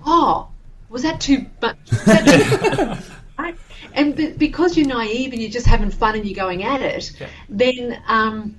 oh, 0.06 0.48
was 0.90 1.04
that 1.04 1.20
too 1.20 1.46
much? 1.62 1.78
That 2.06 3.02
too 3.04 3.14
right? 3.38 3.58
And 3.94 4.16
be- 4.16 4.32
because 4.32 4.78
you're 4.78 4.88
naive 4.88 5.34
and 5.34 5.42
you're 5.42 5.52
just 5.52 5.66
having 5.66 5.90
fun 5.90 6.16
and 6.16 6.26
you're 6.26 6.36
going 6.36 6.64
at 6.64 6.82
it, 6.82 7.12
Yeah. 7.20 7.28
then 7.50 8.02
um, 8.08 8.56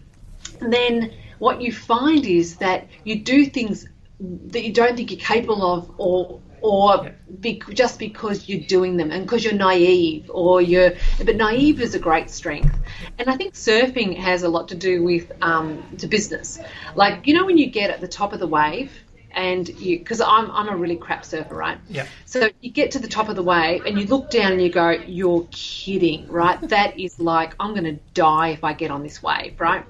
then 0.60 1.12
what 1.38 1.60
you 1.62 1.72
find 1.72 2.24
is 2.24 2.58
that 2.58 2.88
you 3.04 3.22
do 3.24 3.46
things 3.46 3.86
that 4.20 4.64
you 4.64 4.72
don't 4.72 4.96
think 4.96 5.10
you're 5.10 5.20
capable 5.20 5.62
of, 5.64 5.90
or 5.98 6.40
or 6.62 7.04
Yeah. 7.04 7.10
be, 7.40 7.62
just 7.72 7.98
because 7.98 8.46
you're 8.46 8.60
doing 8.66 8.98
them 8.98 9.10
and 9.10 9.24
because 9.24 9.42
you're 9.42 9.54
naive 9.54 10.30
or 10.34 10.60
you're 10.60 10.92
but 11.24 11.34
naive 11.36 11.80
is 11.80 11.94
a 11.94 11.98
great 11.98 12.28
strength 12.28 12.78
and 13.18 13.30
i 13.30 13.36
think 13.36 13.54
surfing 13.54 14.14
has 14.14 14.42
a 14.42 14.48
lot 14.48 14.68
to 14.68 14.74
do 14.74 15.02
with 15.02 15.32
um, 15.40 15.82
to 15.96 16.06
business 16.06 16.58
like 16.94 17.26
you 17.26 17.32
know 17.32 17.46
when 17.46 17.56
you 17.56 17.70
get 17.70 17.88
at 17.90 18.00
the 18.02 18.08
top 18.08 18.34
of 18.34 18.40
the 18.40 18.46
wave 18.46 18.92
and 19.32 19.68
you 19.68 19.98
because 19.98 20.20
I'm, 20.20 20.50
I'm 20.50 20.68
a 20.68 20.76
really 20.76 20.96
crap 20.96 21.24
surfer 21.24 21.54
right 21.54 21.78
Yeah. 21.88 22.06
so 22.26 22.50
you 22.60 22.70
get 22.72 22.90
to 22.92 22.98
the 22.98 23.08
top 23.08 23.28
of 23.28 23.36
the 23.36 23.42
wave 23.42 23.86
and 23.86 23.98
you 23.98 24.06
look 24.06 24.28
down 24.30 24.52
and 24.52 24.62
you 24.62 24.70
go, 24.70 24.90
You're 24.90 25.46
kidding, 25.50 26.26
right? 26.28 26.60
That 26.68 26.98
is 26.98 27.18
like, 27.20 27.54
I'm 27.60 27.72
going 27.74 27.84
to 27.84 27.98
die 28.14 28.48
if 28.50 28.64
I 28.64 28.72
get 28.72 28.90
on 28.90 29.02
this 29.02 29.22
wave, 29.22 29.60
right? 29.60 29.84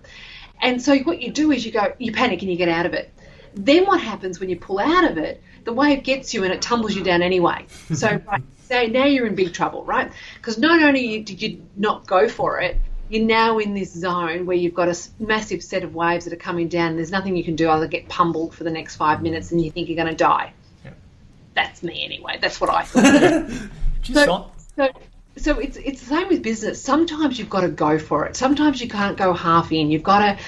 And 0.63 0.81
so 0.81 0.97
what 0.99 1.21
you 1.23 1.31
do 1.33 1.53
is 1.53 1.65
you 1.65 1.73
go, 1.73 1.93
you 1.99 2.13
panic 2.13 2.43
and 2.43 2.51
you 2.51 2.57
get 2.57 2.69
out 2.69 2.87
of 2.87 2.95
it. 2.95 3.13
Then 3.55 3.87
what 3.87 4.01
happens 4.01 4.39
when 4.39 4.49
you 4.49 4.57
pull 4.57 4.79
out 4.79 5.11
of 5.11 5.19
it? 5.19 5.43
The 5.65 5.73
wave 5.73 6.03
gets 6.03 6.33
you 6.35 6.45
and 6.45 6.53
it 6.53 6.63
tumbles 6.63 6.95
you 6.95 7.03
down 7.03 7.23
anyway. 7.23 7.67
So 7.93 8.09
right, 8.27 8.43
so 8.69 8.83
now 8.87 9.05
you're 9.05 9.27
in 9.27 9.35
big 9.35 9.53
trouble, 9.53 9.85
right? 9.85 10.13
Because 10.37 10.59
not 10.59 10.83
only 10.83 11.21
did 11.23 11.43
you 11.43 11.67
not 11.77 12.07
go 12.07 12.29
for 12.29 12.61
it, 12.61 12.79
you're 13.09 13.25
now 13.25 13.59
in 13.59 13.75
this 13.75 13.93
zone 13.93 14.47
where 14.47 14.57
you've 14.57 14.75
got 14.75 14.89
a 14.89 14.97
massive 15.19 15.65
set 15.65 15.83
of 15.83 15.95
waves 15.95 16.25
that 16.27 16.33
are 16.33 16.37
coming 16.37 16.69
down. 16.69 16.91
And 16.91 16.99
there's 16.99 17.11
nothing 17.11 17.37
you 17.37 17.43
can 17.43 17.57
do 17.57 17.69
other 17.69 17.81
than 17.83 17.91
get 17.91 18.09
pummeled 18.09 18.55
for 18.55 18.63
the 18.63 18.71
next 18.71 18.95
five 18.97 19.21
minutes, 19.21 19.51
and 19.51 19.61
you 19.61 19.71
think 19.73 19.89
you're 19.89 19.97
going 19.97 20.09
to 20.09 20.15
die. 20.15 20.53
Yep. 20.85 20.97
That's 21.55 21.83
me 21.83 22.05
anyway. 22.05 22.39
That's 22.41 22.61
what 22.61 22.71
I 22.71 22.83
thought. 22.85 23.71
So- 24.05 24.51
So, 24.77 24.89
so 25.41 25.59
it's 25.59 25.77
it's 25.77 26.01
the 26.01 26.07
same 26.07 26.29
with 26.29 26.43
business. 26.43 26.83
Sometimes 26.83 27.39
you've 27.39 27.51
got 27.51 27.63
to 27.63 27.69
go 27.69 27.99
for 27.99 28.27
it. 28.27 28.37
Sometimes 28.37 28.81
you 28.81 28.89
can't 28.89 29.17
go 29.17 29.33
half 29.33 29.73
in. 29.73 29.91
You've 29.91 30.03
got 30.03 30.19
to, 30.21 30.39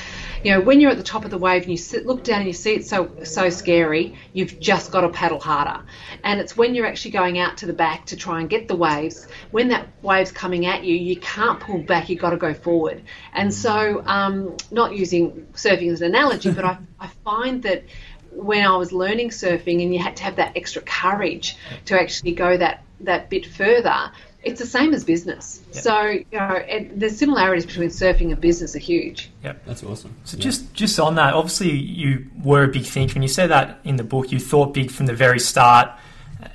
you 0.44 0.52
know, 0.52 0.60
when 0.60 0.80
you're 0.80 0.90
at 0.90 0.98
the 0.98 1.02
top 1.02 1.24
of 1.24 1.30
the 1.30 1.38
wave 1.38 1.62
and 1.62 1.70
you 1.70 1.76
sit, 1.76 2.06
look 2.06 2.22
down 2.22 2.40
and 2.40 2.46
you 2.46 2.52
see 2.52 2.74
it 2.74 2.86
so 2.86 3.10
so 3.24 3.48
scary, 3.50 4.16
you've 4.32 4.60
just 4.60 4.92
got 4.92 5.02
to 5.02 5.08
paddle 5.08 5.40
harder. 5.40 5.82
And 6.22 6.40
it's 6.40 6.56
when 6.56 6.74
you're 6.74 6.86
actually 6.86 7.12
going 7.12 7.38
out 7.38 7.58
to 7.58 7.66
the 7.66 7.72
back 7.72 8.06
to 8.06 8.16
try 8.16 8.40
and 8.40 8.50
get 8.50 8.68
the 8.68 8.76
waves. 8.76 9.26
When 9.50 9.68
that 9.68 9.88
wave's 10.02 10.32
coming 10.32 10.66
at 10.66 10.84
you, 10.84 10.94
you 10.94 11.16
can't 11.16 11.58
pull 11.58 11.78
back. 11.78 12.08
You've 12.08 12.20
got 12.20 12.30
to 12.30 12.36
go 12.36 12.52
forward. 12.52 13.02
And 13.32 13.52
so, 13.52 14.02
um, 14.04 14.56
not 14.70 14.94
using 14.94 15.46
surfing 15.54 15.90
as 15.90 16.02
an 16.02 16.08
analogy, 16.08 16.50
but 16.50 16.64
I, 16.64 16.78
I 17.00 17.08
find 17.24 17.62
that 17.62 17.84
when 18.30 18.64
I 18.64 18.76
was 18.76 18.92
learning 18.92 19.28
surfing 19.28 19.82
and 19.82 19.92
you 19.92 20.00
had 20.00 20.16
to 20.16 20.22
have 20.24 20.36
that 20.36 20.56
extra 20.56 20.82
courage 20.82 21.56
to 21.86 22.00
actually 22.00 22.32
go 22.32 22.56
that 22.56 22.82
that 23.00 23.28
bit 23.28 23.44
further 23.44 24.12
it's 24.42 24.60
the 24.60 24.66
same 24.66 24.92
as 24.92 25.04
business. 25.04 25.62
Yep. 25.72 25.82
So 25.82 26.02
you 26.10 26.24
know, 26.32 26.54
it, 26.54 26.98
the 26.98 27.10
similarities 27.10 27.66
between 27.66 27.90
surfing 27.90 28.32
and 28.32 28.40
business 28.40 28.74
are 28.74 28.80
huge. 28.80 29.30
Yep, 29.44 29.64
that's 29.64 29.84
awesome. 29.84 30.14
So 30.24 30.36
yeah. 30.36 30.42
just 30.42 30.74
just 30.74 30.98
on 30.98 31.14
that, 31.16 31.34
obviously 31.34 31.70
you 31.70 32.26
were 32.42 32.64
a 32.64 32.68
big 32.68 32.84
thinker, 32.84 33.14
and 33.14 33.24
you 33.24 33.28
said 33.28 33.50
that 33.50 33.80
in 33.84 33.96
the 33.96 34.04
book. 34.04 34.32
You 34.32 34.40
thought 34.40 34.74
big 34.74 34.90
from 34.90 35.06
the 35.06 35.14
very 35.14 35.38
start, 35.38 35.90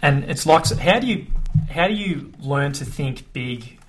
and 0.01 0.25
it's 0.25 0.45
like, 0.45 0.65
how 0.77 0.99
do 0.99 1.07
you 1.07 1.27
how 1.69 1.87
do 1.87 1.93
you 1.93 2.33
learn 2.39 2.73
to 2.73 2.85
think 2.85 3.31
big 3.33 3.79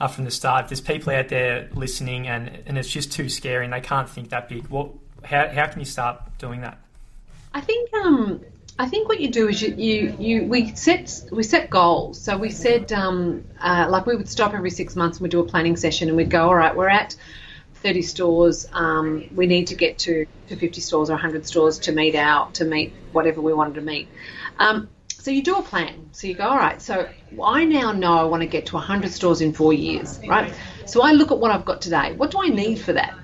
uh, 0.00 0.08
from 0.08 0.24
the 0.24 0.30
start? 0.30 0.64
If 0.64 0.68
there's 0.70 0.80
people 0.80 1.12
out 1.12 1.28
there 1.28 1.68
listening, 1.74 2.28
and 2.28 2.62
and 2.66 2.78
it's 2.78 2.88
just 2.88 3.12
too 3.12 3.28
scary, 3.28 3.64
and 3.64 3.72
they 3.72 3.80
can't 3.80 4.08
think 4.08 4.30
that 4.30 4.48
big. 4.48 4.66
What 4.68 4.90
how 5.24 5.48
how 5.48 5.66
can 5.66 5.80
you 5.80 5.86
start 5.86 6.20
doing 6.38 6.62
that? 6.62 6.78
I 7.54 7.60
think 7.60 7.92
um, 7.92 8.40
I 8.78 8.88
think 8.88 9.08
what 9.08 9.20
you 9.20 9.30
do 9.30 9.48
is 9.48 9.60
you, 9.60 9.74
you, 9.76 10.16
you 10.18 10.44
we 10.44 10.74
set 10.74 11.22
we 11.30 11.42
set 11.42 11.70
goals. 11.70 12.20
So 12.20 12.36
we 12.36 12.50
said 12.50 12.92
um, 12.92 13.44
uh, 13.60 13.86
like 13.90 14.06
we 14.06 14.16
would 14.16 14.28
stop 14.28 14.54
every 14.54 14.70
six 14.70 14.96
months 14.96 15.18
and 15.18 15.22
we'd 15.22 15.30
do 15.30 15.40
a 15.40 15.44
planning 15.44 15.76
session 15.76 16.08
and 16.08 16.16
we'd 16.16 16.30
go, 16.30 16.46
all 16.46 16.54
right, 16.54 16.74
we're 16.74 16.88
at 16.88 17.14
30 17.74 18.02
stores. 18.02 18.66
Um, 18.72 19.24
we 19.34 19.46
need 19.46 19.66
to 19.68 19.74
get 19.74 19.98
to, 20.00 20.26
to 20.48 20.56
50 20.56 20.80
stores 20.80 21.10
or 21.10 21.14
100 21.14 21.46
stores 21.46 21.78
to 21.80 21.92
meet 21.92 22.14
out 22.14 22.54
to 22.54 22.64
meet 22.64 22.94
whatever 23.12 23.40
we 23.40 23.52
wanted 23.52 23.74
to 23.74 23.82
meet. 23.82 24.08
Um, 24.58 24.88
so 25.08 25.30
you 25.30 25.42
do 25.42 25.56
a 25.56 25.62
plan. 25.62 26.08
So 26.12 26.26
you 26.26 26.34
go, 26.34 26.44
all 26.48 26.56
right. 26.56 26.80
So 26.80 27.08
I 27.42 27.64
now 27.64 27.92
know 27.92 28.18
I 28.18 28.24
want 28.24 28.42
to 28.42 28.48
get 28.48 28.66
to 28.66 28.76
100 28.76 29.10
stores 29.12 29.40
in 29.40 29.52
four 29.52 29.72
years, 29.72 30.18
right? 30.26 30.52
So 30.86 31.02
I 31.02 31.12
look 31.12 31.30
at 31.30 31.38
what 31.38 31.50
I've 31.50 31.64
got 31.64 31.80
today. 31.80 32.14
What 32.14 32.30
do 32.30 32.40
I 32.42 32.48
need 32.48 32.80
for 32.80 32.94
that? 32.94 33.14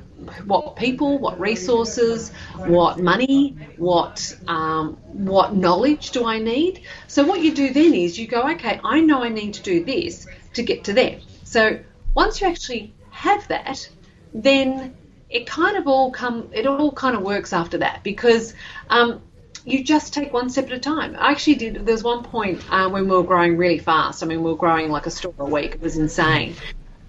What 0.45 0.77
people, 0.77 1.19
what 1.19 1.39
resources, 1.39 2.31
what 2.57 2.99
money, 2.99 3.57
what 3.77 4.37
um, 4.47 4.97
what 5.13 5.55
knowledge 5.55 6.11
do 6.11 6.25
I 6.25 6.39
need? 6.39 6.83
So 7.07 7.25
what 7.25 7.41
you 7.41 7.55
do 7.55 7.73
then 7.73 7.95
is 7.95 8.19
you 8.19 8.27
go, 8.27 8.49
okay, 8.51 8.81
I 8.83 9.01
know 9.01 9.23
I 9.23 9.29
need 9.29 9.55
to 9.55 9.63
do 9.63 9.85
this 9.85 10.27
to 10.55 10.63
get 10.63 10.85
to 10.85 10.93
there. 10.93 11.21
So 11.45 11.81
once 12.15 12.41
you 12.41 12.49
actually 12.49 12.95
have 13.11 13.47
that, 13.49 13.89
then 14.35 14.95
it 15.31 15.47
kind 15.47 15.77
of 15.77 15.87
all 15.87 16.11
come 16.11 16.51
it 16.53 16.67
all 16.67 16.93
kind 16.93 17.17
of 17.17 17.23
works 17.23 17.53
after 17.53 17.79
that 17.79 18.03
because 18.03 18.55
um, 18.89 19.23
you 19.65 19.85
just 19.85 20.15
take 20.15 20.33
one 20.33 20.51
step 20.51 20.67
at 20.67 20.73
a 20.73 20.79
time. 20.79 21.17
I 21.19 21.31
actually 21.31 21.57
did. 21.57 21.75
There 21.87 21.95
was 21.95 22.03
one 22.03 22.23
point 22.23 22.63
uh, 22.71 22.89
when 22.89 23.05
we 23.05 23.17
were 23.17 23.23
growing 23.23 23.57
really 23.57 23.79
fast. 23.79 24.23
I 24.23 24.27
mean, 24.27 24.43
we 24.43 24.51
were 24.51 24.57
growing 24.57 24.91
like 24.91 25.07
a 25.07 25.11
store 25.11 25.35
a 25.39 25.45
week. 25.45 25.75
It 25.75 25.81
was 25.81 25.97
insane. 25.97 26.55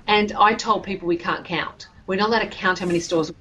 And 0.07 0.31
I 0.31 0.53
told 0.55 0.83
people 0.83 1.07
we 1.07 1.17
can't 1.17 1.45
count. 1.45 1.87
We're 2.09 2.15
not 2.15 2.29
allowed 2.29 2.39
to 2.39 2.47
count 2.47 2.79
how 2.79 2.87
many 2.87 3.01
stores, 3.01 3.31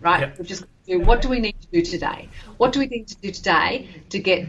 right? 0.00 0.22
Yep. 0.22 0.38
We've 0.38 0.48
just 0.48 0.64
do 0.84 0.98
what 0.98 1.22
do 1.22 1.28
we 1.28 1.38
need 1.38 1.60
to 1.60 1.68
do 1.68 1.80
today? 1.80 2.28
What 2.56 2.72
do 2.72 2.80
we 2.80 2.86
need 2.88 3.06
to 3.06 3.16
do 3.18 3.30
today 3.30 3.88
to 4.08 4.18
get 4.18 4.48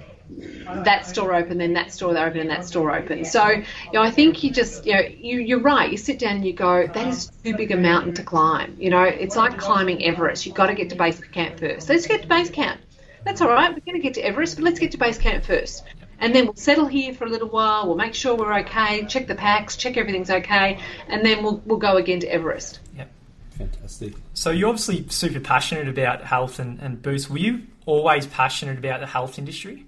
that 0.66 1.06
store 1.06 1.36
open, 1.36 1.60
then 1.60 1.74
that 1.74 1.94
store 1.94 2.18
open, 2.18 2.40
and 2.40 2.50
that 2.50 2.66
store 2.66 2.92
open. 2.92 3.24
So, 3.24 3.48
you 3.48 3.64
know, 3.94 4.02
I 4.02 4.10
think 4.10 4.44
you 4.44 4.50
just, 4.50 4.88
you 4.88 4.96
know, 4.96 5.02
you, 5.02 5.42
you're 5.42 5.60
right. 5.60 5.92
You 5.92 5.98
sit 5.98 6.18
down 6.18 6.38
and 6.38 6.46
you 6.46 6.54
go, 6.54 6.88
that 6.88 7.08
is 7.08 7.28
too 7.44 7.56
big 7.56 7.72
a 7.72 7.78
mountain 7.78 8.16
to 8.16 8.24
climb. 8.24 8.76
You 8.80 8.90
know, 8.90 9.04
it's 9.04 9.36
like 9.36 9.60
climbing 9.60 10.04
Everest. 10.04 10.48
You've 10.48 10.56
got 10.56 10.68
to 10.68 10.74
get 10.74 10.90
to 10.90 10.96
base 10.96 11.20
camp 11.20 11.60
first. 11.60 11.88
Let's 11.88 12.08
get 12.08 12.24
to 12.24 12.28
base 12.28 12.50
camp. 12.50 12.82
That's 13.26 13.42
all 13.42 13.50
right. 13.50 13.70
We're 13.70 13.82
going 13.82 13.94
to 13.94 14.00
get 14.00 14.16
to 14.16 14.22
Everest, 14.22 14.56
but 14.56 14.64
let's 14.64 14.80
get 14.80 14.94
to 14.94 14.98
base 14.98 15.20
camp 15.20 15.46
first. 15.46 15.84
And 16.20 16.34
then 16.34 16.46
we'll 16.46 16.56
settle 16.56 16.88
here 16.88 17.14
for 17.14 17.26
a 17.26 17.30
little 17.30 17.50
while. 17.50 17.86
We'll 17.86 17.96
make 17.96 18.16
sure 18.16 18.34
we're 18.36 18.62
okay. 18.62 19.06
Check 19.06 19.28
the 19.28 19.36
packs. 19.36 19.76
Check 19.78 19.98
everything's 19.98 20.32
okay, 20.32 20.80
and 21.08 21.24
then 21.24 21.44
we'll 21.44 21.62
we'll 21.64 21.78
go 21.78 21.98
again 21.98 22.22
to 22.22 22.28
Everest. 22.28 22.80
Yep. 23.60 23.74
Fantastic. 23.74 24.14
So 24.34 24.52
you're 24.52 24.70
obviously 24.70 25.06
super 25.10 25.40
passionate 25.40 25.88
about 25.88 26.24
health 26.24 26.60
and, 26.60 26.80
and 26.80 27.02
boost. 27.02 27.30
Were 27.30 27.38
you 27.38 27.64
always 27.86 28.28
passionate 28.28 28.78
about 28.78 29.00
the 29.00 29.08
health 29.08 29.40
industry? 29.40 29.86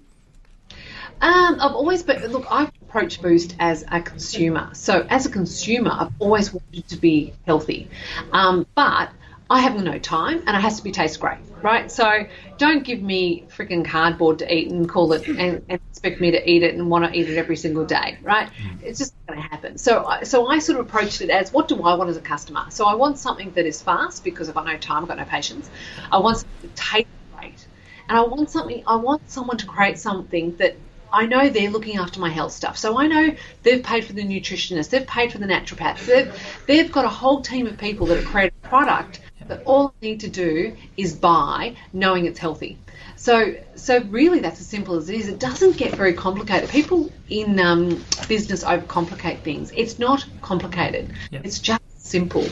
Um, 1.20 1.58
I've 1.60 1.74
always 1.74 2.02
been, 2.02 2.26
look, 2.28 2.46
I've 2.50 2.70
approached 2.82 3.20
Boost 3.20 3.54
as 3.58 3.84
a 3.90 4.00
consumer. 4.00 4.70
So 4.72 5.06
as 5.10 5.26
a 5.26 5.30
consumer, 5.30 5.90
I've 5.92 6.12
always 6.18 6.52
wanted 6.52 6.88
to 6.88 6.96
be 6.96 7.34
healthy. 7.46 7.90
Um, 8.32 8.66
but 8.74 9.10
I 9.50 9.58
have 9.58 9.82
no 9.82 9.98
time 9.98 10.44
and 10.46 10.56
it 10.56 10.60
has 10.60 10.76
to 10.76 10.84
be 10.84 10.92
taste 10.92 11.18
great, 11.18 11.38
right? 11.60 11.90
So 11.90 12.24
don't 12.56 12.84
give 12.84 13.02
me 13.02 13.46
freaking 13.48 13.84
cardboard 13.84 14.38
to 14.38 14.54
eat 14.54 14.70
and 14.70 14.88
call 14.88 15.12
it 15.12 15.26
and, 15.26 15.64
and, 15.68 15.80
expect 15.90 16.20
me 16.20 16.30
to 16.30 16.50
eat 16.50 16.62
it 16.62 16.74
and 16.74 16.88
want 16.88 17.04
to 17.04 17.18
eat 17.18 17.28
it 17.28 17.36
every 17.36 17.56
single 17.56 17.84
day, 17.84 18.16
right? 18.22 18.48
Mm. 18.48 18.82
It's 18.82 19.00
just 19.00 19.12
not 19.26 19.34
going 19.34 19.42
to 19.42 19.50
happen. 19.50 19.76
So, 19.76 20.08
so 20.22 20.46
I 20.46 20.60
sort 20.60 20.78
of 20.78 20.86
approached 20.86 21.20
it 21.20 21.30
as 21.30 21.52
what 21.52 21.66
do 21.66 21.82
I 21.82 21.94
want 21.94 22.08
as 22.08 22.16
a 22.16 22.22
customer? 22.22 22.66
So 22.70 22.86
I 22.86 22.94
want 22.94 23.18
something 23.18 23.50
that 23.52 23.66
is 23.66 23.82
fast 23.82 24.22
because 24.22 24.48
I've 24.48 24.54
got 24.54 24.66
no 24.66 24.78
time, 24.78 25.02
I've 25.02 25.08
got 25.08 25.18
no 25.18 25.24
patience. 25.24 25.68
I 26.12 26.18
want 26.18 26.38
something 26.38 26.70
to 26.70 26.76
taste 26.76 27.08
great. 27.36 27.66
And 28.08 28.16
I 28.16 28.22
want 28.22 28.50
something, 28.50 28.84
I 28.86 28.96
want 28.96 29.28
someone 29.28 29.56
to 29.58 29.66
create 29.66 29.98
something 29.98 30.56
that 30.56 30.76
I 31.12 31.26
know 31.26 31.50
they're 31.50 31.70
looking 31.70 31.96
after 31.96 32.20
my 32.20 32.30
health 32.30 32.52
stuff. 32.52 32.78
So 32.78 32.98
I 32.98 33.08
know 33.08 33.34
they've 33.64 33.82
paid 33.82 34.04
for 34.04 34.12
the 34.12 34.22
nutritionist, 34.22 34.90
they've 34.90 35.06
paid 35.06 35.32
for 35.32 35.38
the 35.38 35.46
naturopath, 35.46 36.06
they've, 36.06 36.32
they've 36.66 36.92
got 36.92 37.04
a 37.04 37.08
whole 37.08 37.42
team 37.42 37.66
of 37.66 37.76
people 37.76 38.06
that 38.06 38.16
have 38.16 38.26
created 38.26 38.54
a 38.62 38.68
product 38.68 39.20
that 39.50 39.62
all 39.64 39.88
I 39.88 40.06
need 40.06 40.20
to 40.20 40.28
do 40.28 40.76
is 40.96 41.14
buy, 41.14 41.76
knowing 41.92 42.26
it's 42.26 42.38
healthy. 42.38 42.78
So, 43.16 43.54
so 43.74 44.00
really, 44.04 44.40
that's 44.40 44.60
as 44.60 44.66
simple 44.66 44.96
as 44.96 45.10
it 45.10 45.16
is. 45.16 45.28
It 45.28 45.38
doesn't 45.38 45.76
get 45.76 45.94
very 45.94 46.14
complicated. 46.14 46.70
People 46.70 47.12
in 47.28 47.60
um, 47.60 48.02
business 48.28 48.64
overcomplicate 48.64 49.40
things. 49.40 49.72
It's 49.76 49.98
not 49.98 50.24
complicated. 50.40 51.12
Yep. 51.30 51.44
It's 51.44 51.58
just 51.58 51.82
simple. 51.98 52.46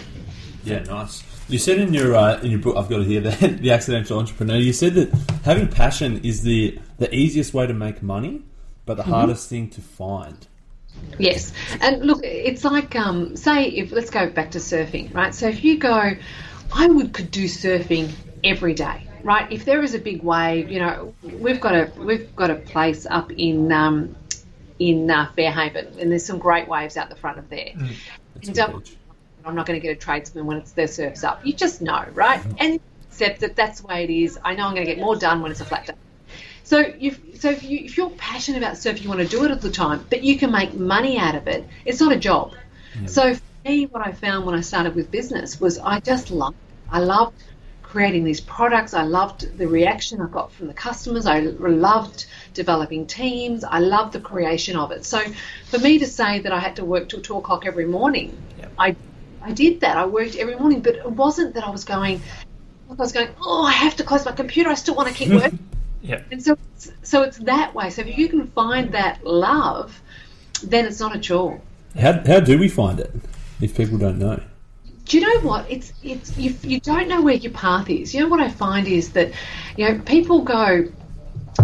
Yeah, 0.64 0.80
nice. 0.80 1.24
You 1.48 1.58
said 1.58 1.78
in 1.78 1.94
your 1.94 2.14
uh, 2.14 2.38
in 2.40 2.50
your 2.50 2.60
book, 2.60 2.76
I've 2.76 2.90
got 2.90 3.00
it 3.00 3.06
here, 3.06 3.20
the, 3.22 3.30
the 3.30 3.70
accidental 3.70 4.18
entrepreneur. 4.18 4.56
You 4.56 4.74
said 4.74 4.94
that 4.94 5.10
having 5.44 5.68
passion 5.68 6.20
is 6.22 6.42
the 6.42 6.78
the 6.98 7.12
easiest 7.14 7.54
way 7.54 7.66
to 7.66 7.72
make 7.72 8.02
money, 8.02 8.42
but 8.84 8.98
the 8.98 9.04
mm-hmm. 9.04 9.12
hardest 9.12 9.48
thing 9.48 9.70
to 9.70 9.80
find. 9.80 10.46
Yes, 11.18 11.52
and 11.80 12.02
look, 12.04 12.20
it's 12.22 12.64
like 12.64 12.94
um, 12.94 13.36
say 13.36 13.64
if 13.68 13.92
let's 13.92 14.10
go 14.10 14.28
back 14.28 14.50
to 14.52 14.58
surfing, 14.58 15.14
right? 15.14 15.34
So 15.34 15.48
if 15.48 15.64
you 15.64 15.78
go, 15.78 16.12
I 16.72 16.86
would 16.86 17.12
could 17.12 17.30
do 17.30 17.44
surfing 17.44 18.10
every 18.44 18.74
day, 18.74 19.06
right? 19.22 19.50
If 19.50 19.64
there 19.64 19.82
is 19.82 19.94
a 19.94 19.98
big 19.98 20.22
wave, 20.22 20.70
you 20.70 20.80
know, 20.80 21.14
we've 21.22 21.60
got 21.60 21.74
a 21.74 21.90
we've 21.96 22.34
got 22.36 22.50
a 22.50 22.56
place 22.56 23.06
up 23.06 23.32
in 23.32 23.72
um, 23.72 24.16
in 24.78 25.10
uh, 25.10 25.30
Fairhaven, 25.36 25.98
and 25.98 26.10
there's 26.10 26.24
some 26.24 26.38
great 26.38 26.68
waves 26.68 26.96
out 26.96 27.08
the 27.08 27.16
front 27.16 27.38
of 27.38 27.48
there. 27.48 27.72
Mm, 27.74 27.94
and, 28.46 28.58
um, 28.58 28.82
I'm 29.44 29.54
not 29.54 29.66
going 29.66 29.80
to 29.80 29.86
get 29.86 29.96
a 29.96 30.00
tradesman 30.00 30.46
when 30.46 30.58
it's 30.58 30.72
their 30.72 30.88
surf's 30.88 31.24
up. 31.24 31.44
You 31.44 31.52
just 31.52 31.80
know, 31.80 32.04
right? 32.12 32.40
Mm-hmm. 32.40 32.56
And 32.58 32.80
accept 33.10 33.40
that 33.40 33.56
that's 33.56 33.80
the 33.80 33.86
way 33.86 34.04
it 34.04 34.10
is. 34.10 34.38
I 34.44 34.54
know 34.54 34.64
I'm 34.64 34.74
going 34.74 34.86
to 34.86 34.94
get 34.94 35.00
more 35.00 35.16
done 35.16 35.42
when 35.42 35.50
it's 35.50 35.60
a 35.60 35.64
flat 35.64 35.86
day. 35.86 35.94
So, 36.64 36.80
you 36.98 37.16
so 37.38 37.50
if, 37.50 37.62
you, 37.62 37.78
if 37.78 37.96
you're 37.96 38.10
passionate 38.10 38.58
about 38.58 38.74
surfing, 38.74 39.02
you 39.02 39.08
want 39.08 39.20
to 39.20 39.26
do 39.26 39.42
it 39.44 39.50
all 39.50 39.56
the 39.56 39.70
time, 39.70 40.04
but 40.10 40.22
you 40.22 40.38
can 40.38 40.52
make 40.52 40.74
money 40.74 41.18
out 41.18 41.34
of 41.34 41.48
it. 41.48 41.66
It's 41.86 42.00
not 42.00 42.12
a 42.12 42.18
job. 42.18 42.54
So 43.06 43.34
for 43.34 43.40
me, 43.68 43.86
what 43.86 44.06
I 44.06 44.12
found 44.12 44.46
when 44.46 44.54
I 44.54 44.60
started 44.60 44.94
with 44.94 45.10
business 45.10 45.60
was 45.60 45.78
I 45.78 46.00
just 46.00 46.30
loved. 46.30 46.56
I 46.90 47.00
loved 47.00 47.36
creating 47.82 48.24
these 48.24 48.40
products. 48.40 48.94
I 48.94 49.02
loved 49.02 49.58
the 49.58 49.66
reaction 49.66 50.20
I 50.20 50.26
got 50.26 50.52
from 50.52 50.66
the 50.66 50.74
customers. 50.74 51.26
I 51.26 51.40
loved 51.40 52.26
developing 52.54 53.06
teams. 53.06 53.64
I 53.64 53.78
loved 53.78 54.12
the 54.12 54.20
creation 54.20 54.76
of 54.76 54.90
it. 54.90 55.04
So 55.04 55.20
for 55.66 55.78
me 55.78 55.98
to 55.98 56.06
say 56.06 56.40
that 56.40 56.52
I 56.52 56.58
had 56.58 56.76
to 56.76 56.84
work 56.84 57.08
till 57.08 57.20
two 57.20 57.36
o'clock 57.36 57.66
every 57.66 57.86
morning, 57.86 58.36
yep. 58.58 58.72
I 58.78 58.96
I 59.40 59.52
did 59.52 59.80
that. 59.80 59.96
I 59.96 60.06
worked 60.06 60.36
every 60.36 60.56
morning, 60.56 60.80
but 60.80 60.96
it 60.96 61.10
wasn't 61.10 61.54
that 61.54 61.64
I 61.64 61.70
was 61.70 61.84
going. 61.84 62.20
I 62.90 62.94
was 62.94 63.12
going. 63.12 63.28
Oh, 63.40 63.62
I 63.64 63.72
have 63.72 63.96
to 63.96 64.04
close 64.04 64.24
my 64.24 64.32
computer. 64.32 64.68
I 64.70 64.74
still 64.74 64.94
want 64.94 65.08
to 65.08 65.14
keep 65.14 65.30
working. 65.30 65.58
yeah. 66.02 66.22
And 66.30 66.42
so, 66.42 66.58
so 67.02 67.22
it's 67.22 67.38
that 67.38 67.74
way. 67.74 67.90
So 67.90 68.02
if 68.02 68.18
you 68.18 68.28
can 68.28 68.48
find 68.48 68.92
that 68.92 69.24
love, 69.24 70.02
then 70.62 70.84
it's 70.86 71.00
not 71.00 71.14
a 71.14 71.18
chore. 71.18 71.60
How 71.98 72.12
how 72.26 72.40
do 72.40 72.58
we 72.58 72.68
find 72.68 73.00
it 73.00 73.10
if 73.60 73.76
people 73.76 73.98
don't 73.98 74.18
know? 74.18 74.40
do 75.08 75.18
you 75.18 75.26
know 75.26 75.48
what? 75.48 75.70
It's 75.70 75.92
it's 76.02 76.36
you, 76.36 76.54
you 76.62 76.80
don't 76.80 77.08
know 77.08 77.22
where 77.22 77.34
your 77.34 77.52
path 77.52 77.88
is. 77.88 78.14
You 78.14 78.20
know 78.20 78.28
what 78.28 78.40
I 78.40 78.50
find 78.50 78.86
is 78.86 79.12
that 79.12 79.32
you 79.76 79.88
know 79.88 79.98
people 80.00 80.42
go. 80.42 80.84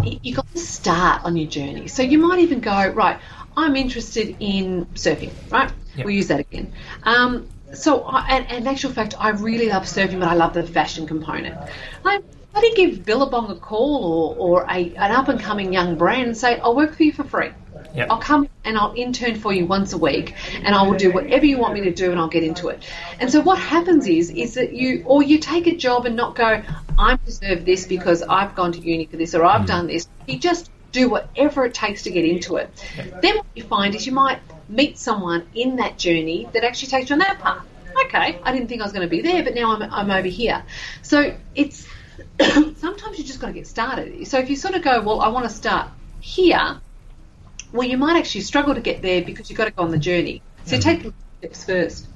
You 0.02 0.34
got 0.34 0.50
to 0.52 0.58
start 0.58 1.24
on 1.24 1.36
your 1.36 1.48
journey. 1.48 1.86
So 1.86 2.02
you 2.02 2.18
might 2.18 2.40
even 2.40 2.60
go 2.60 2.88
right. 2.88 3.20
I'm 3.56 3.76
interested 3.76 4.36
in 4.40 4.86
surfing. 4.94 5.30
Right. 5.50 5.70
Yep. 5.94 6.06
We'll 6.06 6.14
use 6.14 6.28
that 6.28 6.40
again. 6.40 6.72
Um, 7.04 7.48
so, 7.72 8.02
I, 8.02 8.26
and, 8.28 8.46
and 8.48 8.58
in 8.62 8.66
actual 8.66 8.90
fact, 8.90 9.14
I 9.20 9.30
really 9.30 9.68
love 9.68 9.84
surfing, 9.84 10.18
but 10.18 10.28
I 10.28 10.34
love 10.34 10.52
the 10.52 10.64
fashion 10.64 11.06
component. 11.06 11.56
I, 12.04 12.20
I 12.54 12.60
didn't 12.60 12.76
give 12.76 13.04
Billabong 13.04 13.50
a 13.50 13.54
call 13.54 14.04
or, 14.04 14.36
or 14.36 14.62
a, 14.64 14.94
an 14.96 15.12
up 15.12 15.28
and 15.28 15.38
coming 15.38 15.72
young 15.72 15.96
brand 15.96 16.26
and 16.26 16.36
say, 16.36 16.58
I'll 16.58 16.74
work 16.74 16.96
for 16.96 17.04
you 17.04 17.12
for 17.12 17.22
free. 17.22 17.50
Yep. 17.94 18.08
I'll 18.10 18.18
come 18.18 18.48
and 18.64 18.76
I'll 18.76 18.92
intern 18.96 19.36
for 19.36 19.52
you 19.52 19.66
once 19.66 19.92
a 19.92 19.98
week, 19.98 20.34
and 20.64 20.74
I 20.74 20.82
will 20.82 20.96
do 20.96 21.12
whatever 21.12 21.46
you 21.46 21.58
want 21.58 21.74
me 21.74 21.82
to 21.82 21.92
do, 21.92 22.10
and 22.10 22.18
I'll 22.18 22.28
get 22.28 22.42
into 22.42 22.68
it. 22.68 22.82
And 23.20 23.30
so 23.30 23.40
what 23.40 23.58
happens 23.58 24.08
is, 24.08 24.30
is 24.30 24.54
that 24.54 24.72
you, 24.72 25.04
or 25.06 25.22
you 25.22 25.38
take 25.38 25.66
a 25.66 25.76
job 25.76 26.06
and 26.06 26.16
not 26.16 26.34
go, 26.34 26.62
I 26.98 27.18
deserve 27.24 27.64
this 27.64 27.86
because 27.86 28.22
I've 28.22 28.54
gone 28.54 28.72
to 28.72 28.80
uni 28.80 29.06
for 29.06 29.16
this, 29.16 29.34
or 29.34 29.44
I've 29.44 29.62
hmm. 29.62 29.66
done 29.66 29.86
this. 29.86 30.08
You 30.26 30.38
just 30.38 30.70
do 30.90 31.08
whatever 31.08 31.64
it 31.66 31.74
takes 31.74 32.04
to 32.04 32.10
get 32.10 32.24
into 32.24 32.56
it. 32.56 32.70
Then 33.20 33.36
what 33.36 33.46
you 33.54 33.62
find 33.64 33.94
is 33.94 34.06
you 34.06 34.12
might 34.12 34.40
meet 34.68 34.98
someone 34.98 35.46
in 35.54 35.76
that 35.76 35.98
journey 35.98 36.48
that 36.52 36.64
actually 36.64 36.88
takes 36.88 37.10
you 37.10 37.14
on 37.14 37.20
that 37.20 37.38
path. 37.40 37.64
Okay, 38.06 38.40
I 38.42 38.52
didn't 38.52 38.68
think 38.68 38.80
I 38.80 38.84
was 38.84 38.92
going 38.92 39.06
to 39.06 39.10
be 39.10 39.20
there, 39.20 39.44
but 39.44 39.54
now 39.54 39.72
I'm, 39.72 39.82
I'm 39.82 40.10
over 40.10 40.26
here. 40.26 40.64
So 41.02 41.36
it's 41.54 41.86
sometimes 42.40 43.18
you 43.18 43.24
just 43.24 43.40
got 43.40 43.48
to 43.48 43.52
get 43.52 43.66
started. 43.66 44.26
So 44.26 44.38
if 44.38 44.50
you 44.50 44.56
sort 44.56 44.74
of 44.74 44.82
go, 44.82 45.00
well, 45.02 45.20
I 45.20 45.28
want 45.28 45.48
to 45.48 45.54
start 45.54 45.90
here, 46.20 46.80
well, 47.74 47.88
you 47.88 47.98
might 47.98 48.16
actually 48.16 48.42
struggle 48.42 48.72
to 48.72 48.80
get 48.80 49.02
there 49.02 49.20
because 49.22 49.50
you've 49.50 49.58
got 49.58 49.64
to 49.64 49.72
go 49.72 49.82
on 49.82 49.90
the 49.90 49.98
journey. 49.98 50.40
So 50.64 50.76
you 50.76 50.82
take 50.82 51.02
the 51.02 51.12
steps 51.40 51.64
first. 51.64 52.06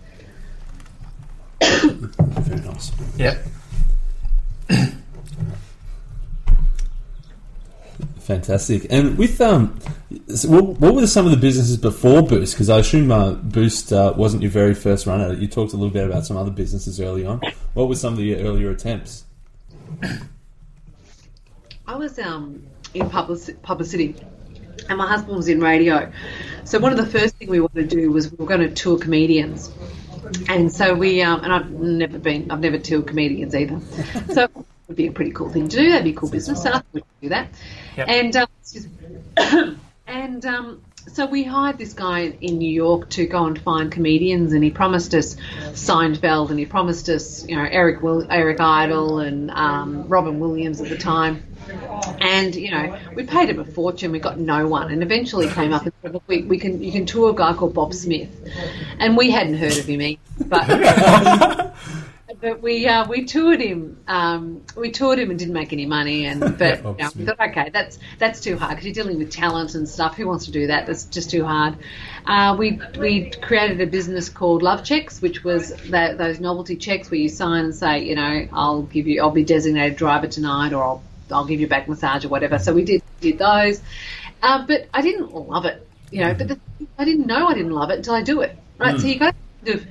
Very 1.61 2.61
nice. 2.61 2.93
Yep. 3.19 3.45
Fantastic. 8.21 8.87
And 8.88 9.19
with 9.19 9.41
um, 9.41 9.77
what, 10.45 10.79
what 10.79 10.95
were 10.95 11.09
some 11.09 11.25
of 11.25 11.33
the 11.33 11.37
businesses 11.37 11.77
before 11.77 12.23
Boost? 12.23 12.55
Because 12.55 12.71
I 12.71 12.79
assume 12.79 13.11
uh, 13.11 13.33
Boost 13.33 13.93
uh, 13.93 14.15
wasn't 14.17 14.43
your 14.43 14.53
very 14.53 14.75
first 14.75 15.07
run 15.07 15.21
at 15.21 15.33
it. 15.33 15.38
You 15.41 15.49
talked 15.49 15.73
a 15.73 15.77
little 15.77 15.93
bit 15.93 16.09
about 16.09 16.25
some 16.25 16.37
other 16.37 16.53
businesses 16.53 17.00
early 17.00 17.27
on. 17.27 17.41
What 17.75 17.88
were 17.88 17.97
some 17.97 18.12
of 18.12 18.19
the 18.19 18.37
earlier 18.37 18.71
attempts? 18.71 19.25
I 21.85 21.97
was 21.97 22.17
um, 22.21 22.65
in 22.95 23.11
public, 23.11 23.61
publicity, 23.62 24.15
and 24.88 24.99
my 24.99 25.07
husband 25.07 25.37
was 25.37 25.49
in 25.49 25.61
radio. 25.61 26.12
So 26.64 26.78
one 26.78 26.92
of 26.92 26.99
the 26.99 27.07
first 27.07 27.37
things 27.37 27.50
we 27.50 27.61
wanted 27.61 27.90
to 27.90 27.97
do 27.97 28.11
was 28.11 28.30
we 28.30 28.37
were 28.37 28.47
going 28.47 28.61
to 28.61 28.75
tour 28.75 28.99
comedians, 28.99 29.71
and 30.49 30.73
so 30.73 30.95
we 30.95 31.23
um, 31.23 31.42
and 31.45 31.52
I've 31.52 31.71
never 31.71 32.18
been, 32.18 32.50
I've 32.50 32.61
never 32.61 32.78
toured 32.78 33.07
comedians 33.07 33.54
either. 33.54 33.80
So 34.35 34.45
it 34.45 34.50
would 34.88 34.97
be 34.97 35.07
a 35.07 35.12
pretty 35.12 35.33
cool 35.33 35.50
thing 35.50 35.68
to 35.68 35.76
do. 35.76 35.90
That'd 35.90 36.04
be 36.04 36.12
a 36.12 36.14
cool 36.14 36.30
business. 36.30 36.62
So 36.62 36.73
I 36.73 36.83
could 36.92 37.04
do 37.21 37.28
that. 37.30 37.49
Yep. 37.97 38.09
And 38.09 38.37
um, 38.37 39.80
and 40.07 40.47
um, 40.47 40.83
so 41.12 41.26
we 41.26 41.42
hired 41.42 41.78
this 41.78 41.95
guy 41.95 42.21
in 42.40 42.59
New 42.59 42.71
York 42.71 43.09
to 43.11 43.26
go 43.26 43.47
and 43.47 43.59
find 43.59 43.90
comedians, 43.90 44.52
and 44.52 44.62
he 44.62 44.71
promised 44.71 45.14
us 45.14 45.37
Seinfeld, 45.73 46.50
and 46.50 46.59
he 46.59 46.66
promised 46.66 47.09
us, 47.09 47.47
you 47.47 47.57
know, 47.57 47.66
Eric 47.68 48.02
Will- 48.02 48.26
Eric 48.30 48.61
Idle 48.61 49.21
and 49.21 49.50
um, 49.50 50.09
Robin 50.09 50.38
Williams 50.38 50.80
at 50.80 50.88
the 50.88 50.99
time. 50.99 51.42
And 52.21 52.55
you 52.55 52.71
know, 52.71 52.99
we 53.15 53.25
paid 53.25 53.51
him 53.51 53.59
a 53.59 53.65
fortune. 53.65 54.13
We 54.13 54.19
got 54.19 54.39
no 54.39 54.67
one, 54.67 54.91
and 54.91 55.03
eventually 55.03 55.49
came 55.49 55.73
up 55.73 55.85
and 55.85 55.93
said, 56.03 56.13
"Look, 56.13 56.25
we, 56.27 56.43
we 56.43 56.59
can 56.59 56.83
you 56.83 56.93
can 56.93 57.07
tour 57.07 57.31
a 57.31 57.35
guy 57.35 57.53
called 57.55 57.75
Bob 57.75 57.95
Smith," 57.95 58.31
and 58.99 59.17
we 59.17 59.31
hadn't 59.31 59.55
heard 59.55 59.77
of 59.77 59.87
him, 59.87 60.01
either, 60.01 60.21
but 60.47 61.75
but 62.41 62.63
we 62.63 62.87
uh, 62.87 63.07
we 63.09 63.25
toured 63.25 63.61
him. 63.61 63.99
Um, 64.07 64.63
we 64.77 64.91
toured 64.91 65.19
him 65.19 65.31
and 65.31 65.39
didn't 65.39 65.55
make 65.55 65.73
any 65.73 65.87
money. 65.87 66.27
And 66.27 66.41
but 66.59 66.79
you 66.79 66.95
know, 66.99 67.11
we 67.17 67.25
thought, 67.25 67.41
okay, 67.41 67.71
that's 67.71 67.99
that's 68.19 68.41
too 68.41 68.57
hard 68.57 68.71
because 68.71 68.85
you're 68.85 68.95
dealing 68.95 69.19
with 69.19 69.31
talent 69.31 69.75
and 69.75 69.89
stuff. 69.89 70.17
Who 70.17 70.27
wants 70.27 70.47
to 70.47 70.53
do 70.53 70.69
that? 70.69 70.87
That's 70.87 71.05
just 71.05 71.31
too 71.31 71.45
hard. 71.45 71.77
Uh, 72.27 72.57
we 72.59 72.81
we 72.99 73.31
created 73.31 73.81
a 73.81 73.87
business 73.87 74.29
called 74.29 74.63
Love 74.63 74.85
Checks, 74.85 75.21
which 75.21 75.43
was 75.43 75.73
that, 75.91 76.19
those 76.19 76.41
novelty 76.41 76.77
checks 76.77 77.11
where 77.11 77.21
you 77.21 77.29
sign 77.29 77.65
and 77.65 77.75
say, 77.75 78.05
you 78.05 78.15
know, 78.15 78.49
I'll 78.53 78.83
give 78.83 79.07
you, 79.07 79.23
I'll 79.23 79.31
be 79.31 79.45
designated 79.45 79.97
driver 79.97 80.27
tonight, 80.27 80.73
or 80.73 80.83
I'll 80.83 81.03
I'll 81.31 81.45
give 81.45 81.61
you 81.61 81.67
a 81.67 81.69
back 81.69 81.89
massage 81.89 82.25
or 82.25 82.29
whatever. 82.29 82.59
So 82.59 82.73
we 82.73 82.85
did 82.85 83.03
did 83.21 83.39
those, 83.39 83.81
uh, 84.43 84.67
but 84.67 84.89
I 84.93 85.03
didn't 85.03 85.35
love 85.35 85.65
it. 85.65 85.87
You 86.11 86.25
know, 86.25 86.35
but 86.35 86.49
the, 86.49 86.61
I 86.97 87.05
didn't 87.05 87.27
know 87.27 87.47
I 87.49 87.55
didn't 87.55 87.73
love 87.73 87.91
it 87.91 87.97
until 87.97 88.15
I 88.15 88.23
do 88.23 88.41
it. 88.41 88.57
Right. 88.79 88.99
So 88.99 89.07
you 89.07 89.19
got 89.19 89.35
to 89.65 89.73
kind 89.73 89.81
of 89.81 89.87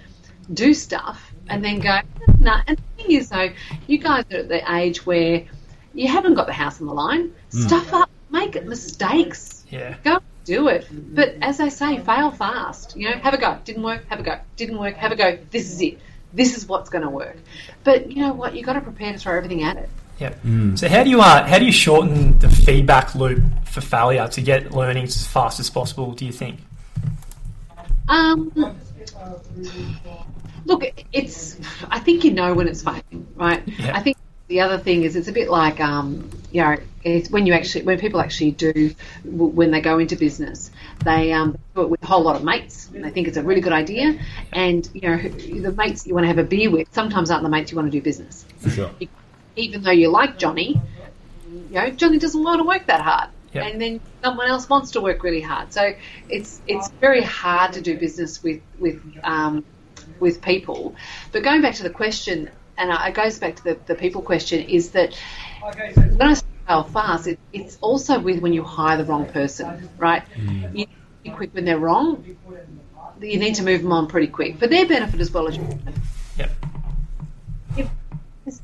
do 0.51 0.74
stuff 0.74 1.32
and 1.50 1.63
then 1.63 1.79
go, 1.79 2.00
nah. 2.39 2.62
And 2.65 2.77
the 2.77 3.03
thing 3.03 3.12
is, 3.15 3.29
though, 3.29 3.50
you 3.86 3.98
guys 3.98 4.25
are 4.32 4.38
at 4.38 4.48
the 4.48 4.75
age 4.75 5.06
where 5.06 5.46
you 5.94 6.08
haven't 6.08 6.36
got 6.36 6.48
the 6.48 6.53
house 6.53 6.79
on 6.82 6.88
the 6.88 6.94
line. 6.94 7.34
Stuff 7.50 7.94
up, 7.94 8.10
make 8.32 8.63
mistakes. 8.65 9.65
Yeah. 9.70 9.96
Go 10.03 10.20
do 10.46 10.70
it. 10.70 10.88
But 10.91 11.36
as 11.41 11.60
I 11.60 11.70
say, 11.70 12.00
fail 12.00 12.32
fast. 12.32 12.96
You 12.96 13.10
know, 13.10 13.17
have 13.17 13.34
a 13.34 13.38
go. 13.38 13.60
Didn't 13.65 13.84
work, 13.84 14.06
have 14.08 14.20
a 14.20 14.24
go. 14.24 14.39
Didn't 14.56 14.79
work, 14.79 14.96
have 14.96 15.12
a 15.12 15.15
go. 15.15 15.38
This 15.51 15.72
is 15.72 15.82
it. 15.82 16.00
This 16.34 16.58
is 16.58 16.67
what's 16.67 16.89
going 16.89 17.03
to 17.03 17.10
work. 17.10 17.38
But 17.84 18.12
you 18.12 18.22
know 18.22 18.34
what? 18.34 18.56
You've 18.56 18.65
got 18.65 18.74
to 18.74 18.82
prepare 18.82 19.12
to 19.12 19.20
throw 19.20 19.36
everything 19.36 19.63
at 19.63 19.77
it. 19.77 19.89
Yep. 20.19 20.39
So 20.75 20.89
how 20.89 21.03
do 21.03 21.09
you 21.09 21.21
uh, 21.21 21.45
how 21.45 21.59
do 21.59 21.65
you 21.65 21.71
shorten 21.71 22.39
the 22.39 22.50
feedback 22.50 23.13
loop 23.13 23.43
for 23.65 23.81
failure 23.81 24.27
to 24.29 24.41
get 24.41 24.71
learnings 24.71 25.15
as 25.15 25.27
fast 25.27 25.59
as 25.59 25.69
possible? 25.69 26.13
Do 26.13 26.25
you 26.25 26.31
think? 26.31 26.59
Um, 28.07 28.51
look, 30.65 30.84
it's. 31.12 31.60
I 31.89 31.99
think 31.99 32.23
you 32.23 32.32
know 32.32 32.53
when 32.53 32.67
it's 32.67 32.82
failing, 32.82 33.27
right? 33.36 33.62
Yeah. 33.67 33.95
I 33.95 34.01
think 34.01 34.17
the 34.47 34.62
other 34.62 34.77
thing 34.77 35.03
is 35.03 35.15
it's 35.15 35.27
a 35.27 35.32
bit 35.32 35.49
like, 35.49 35.80
um, 35.82 36.30
you 36.51 36.62
know, 36.62 36.77
it's 37.03 37.30
when 37.30 37.45
you 37.45 37.53
actually 37.53 37.84
when 37.84 37.99
people 37.99 38.21
actually 38.21 38.51
do 38.51 38.95
when 39.23 39.71
they 39.71 39.82
go 39.82 39.99
into 39.99 40.15
business, 40.15 40.71
they 41.03 41.34
um, 41.34 41.58
do 41.75 41.82
it 41.82 41.89
with 41.89 42.01
a 42.01 42.06
whole 42.06 42.23
lot 42.23 42.36
of 42.36 42.43
mates. 42.43 42.89
And 42.93 43.03
they 43.03 43.10
think 43.10 43.27
it's 43.27 43.38
a 43.38 43.43
really 43.43 43.62
good 43.62 43.73
idea, 43.73 44.19
and 44.53 44.89
you 44.93 45.01
know, 45.01 45.17
the 45.17 45.73
mates 45.73 46.08
you 46.08 46.13
want 46.13 46.23
to 46.23 46.27
have 46.27 46.39
a 46.39 46.43
beer 46.43 46.71
with 46.71 46.88
sometimes 46.93 47.30
aren't 47.30 47.43
the 47.43 47.49
mates 47.49 47.71
you 47.71 47.77
want 47.77 47.91
to 47.91 47.97
do 47.97 48.01
business. 48.01 48.45
For 48.60 48.69
sure. 48.69 48.91
Even 49.58 49.82
though 49.82 49.91
you 49.91 50.10
like 50.10 50.38
Johnny, 50.38 50.80
you 51.52 51.70
know, 51.72 51.89
Johnny 51.89 52.20
doesn't 52.20 52.41
want 52.41 52.60
to 52.60 52.63
work 52.63 52.88
that 52.88 53.02
hard. 53.02 53.30
Yeah. 53.54 53.65
And 53.65 53.82
then 53.82 54.00
someone 54.24 54.48
else 54.48 54.70
wants 54.70 54.91
to 54.91 55.02
work 55.02 55.24
really 55.24 55.41
hard. 55.41 55.74
So 55.74 55.93
it's 56.30 56.62
it's 56.67 56.89
very 57.02 57.22
hard 57.22 57.74
to 57.74 57.82
do 57.82 57.98
business 57.98 58.43
with 58.43 58.62
with 58.80 59.02
um, 59.24 59.65
with 60.20 60.41
people. 60.41 60.96
But 61.32 61.43
going 61.43 61.62
back 61.62 61.76
to 61.76 61.84
the 61.84 61.89
question, 61.89 62.50
and 62.78 62.91
it 62.91 63.13
goes 63.13 63.39
back 63.39 63.56
to 63.58 63.63
the, 63.63 63.80
the 63.88 63.96
people 63.96 64.22
question, 64.22 64.67
is 64.67 64.91
that 64.91 65.15
when 65.63 66.22
I 66.22 66.34
say 66.34 66.46
fail 66.67 66.84
fast, 66.84 67.28
it, 67.28 67.39
it's 67.54 67.78
also 67.82 68.20
with 68.20 68.41
when 68.41 68.54
you 68.54 68.63
hire 68.63 68.98
the 68.98 69.06
wrong 69.06 69.26
person, 69.26 69.89
right? 69.98 70.24
You 70.36 70.70
need 70.70 70.86
to 70.88 71.24
be 71.24 71.30
quick 71.32 71.54
when 71.54 71.65
they're 71.65 71.80
wrong. 71.80 72.38
You 73.20 73.39
need 73.39 73.56
to 73.56 73.63
move 73.63 73.82
them 73.82 73.91
on 73.91 74.08
pretty 74.08 74.28
quick 74.28 74.60
for 74.60 74.67
their 74.67 74.86
benefit 74.86 75.20
as 75.20 75.32
well 75.32 75.48
as 75.48 75.58
your 75.58 75.65
Yep. 75.65 75.93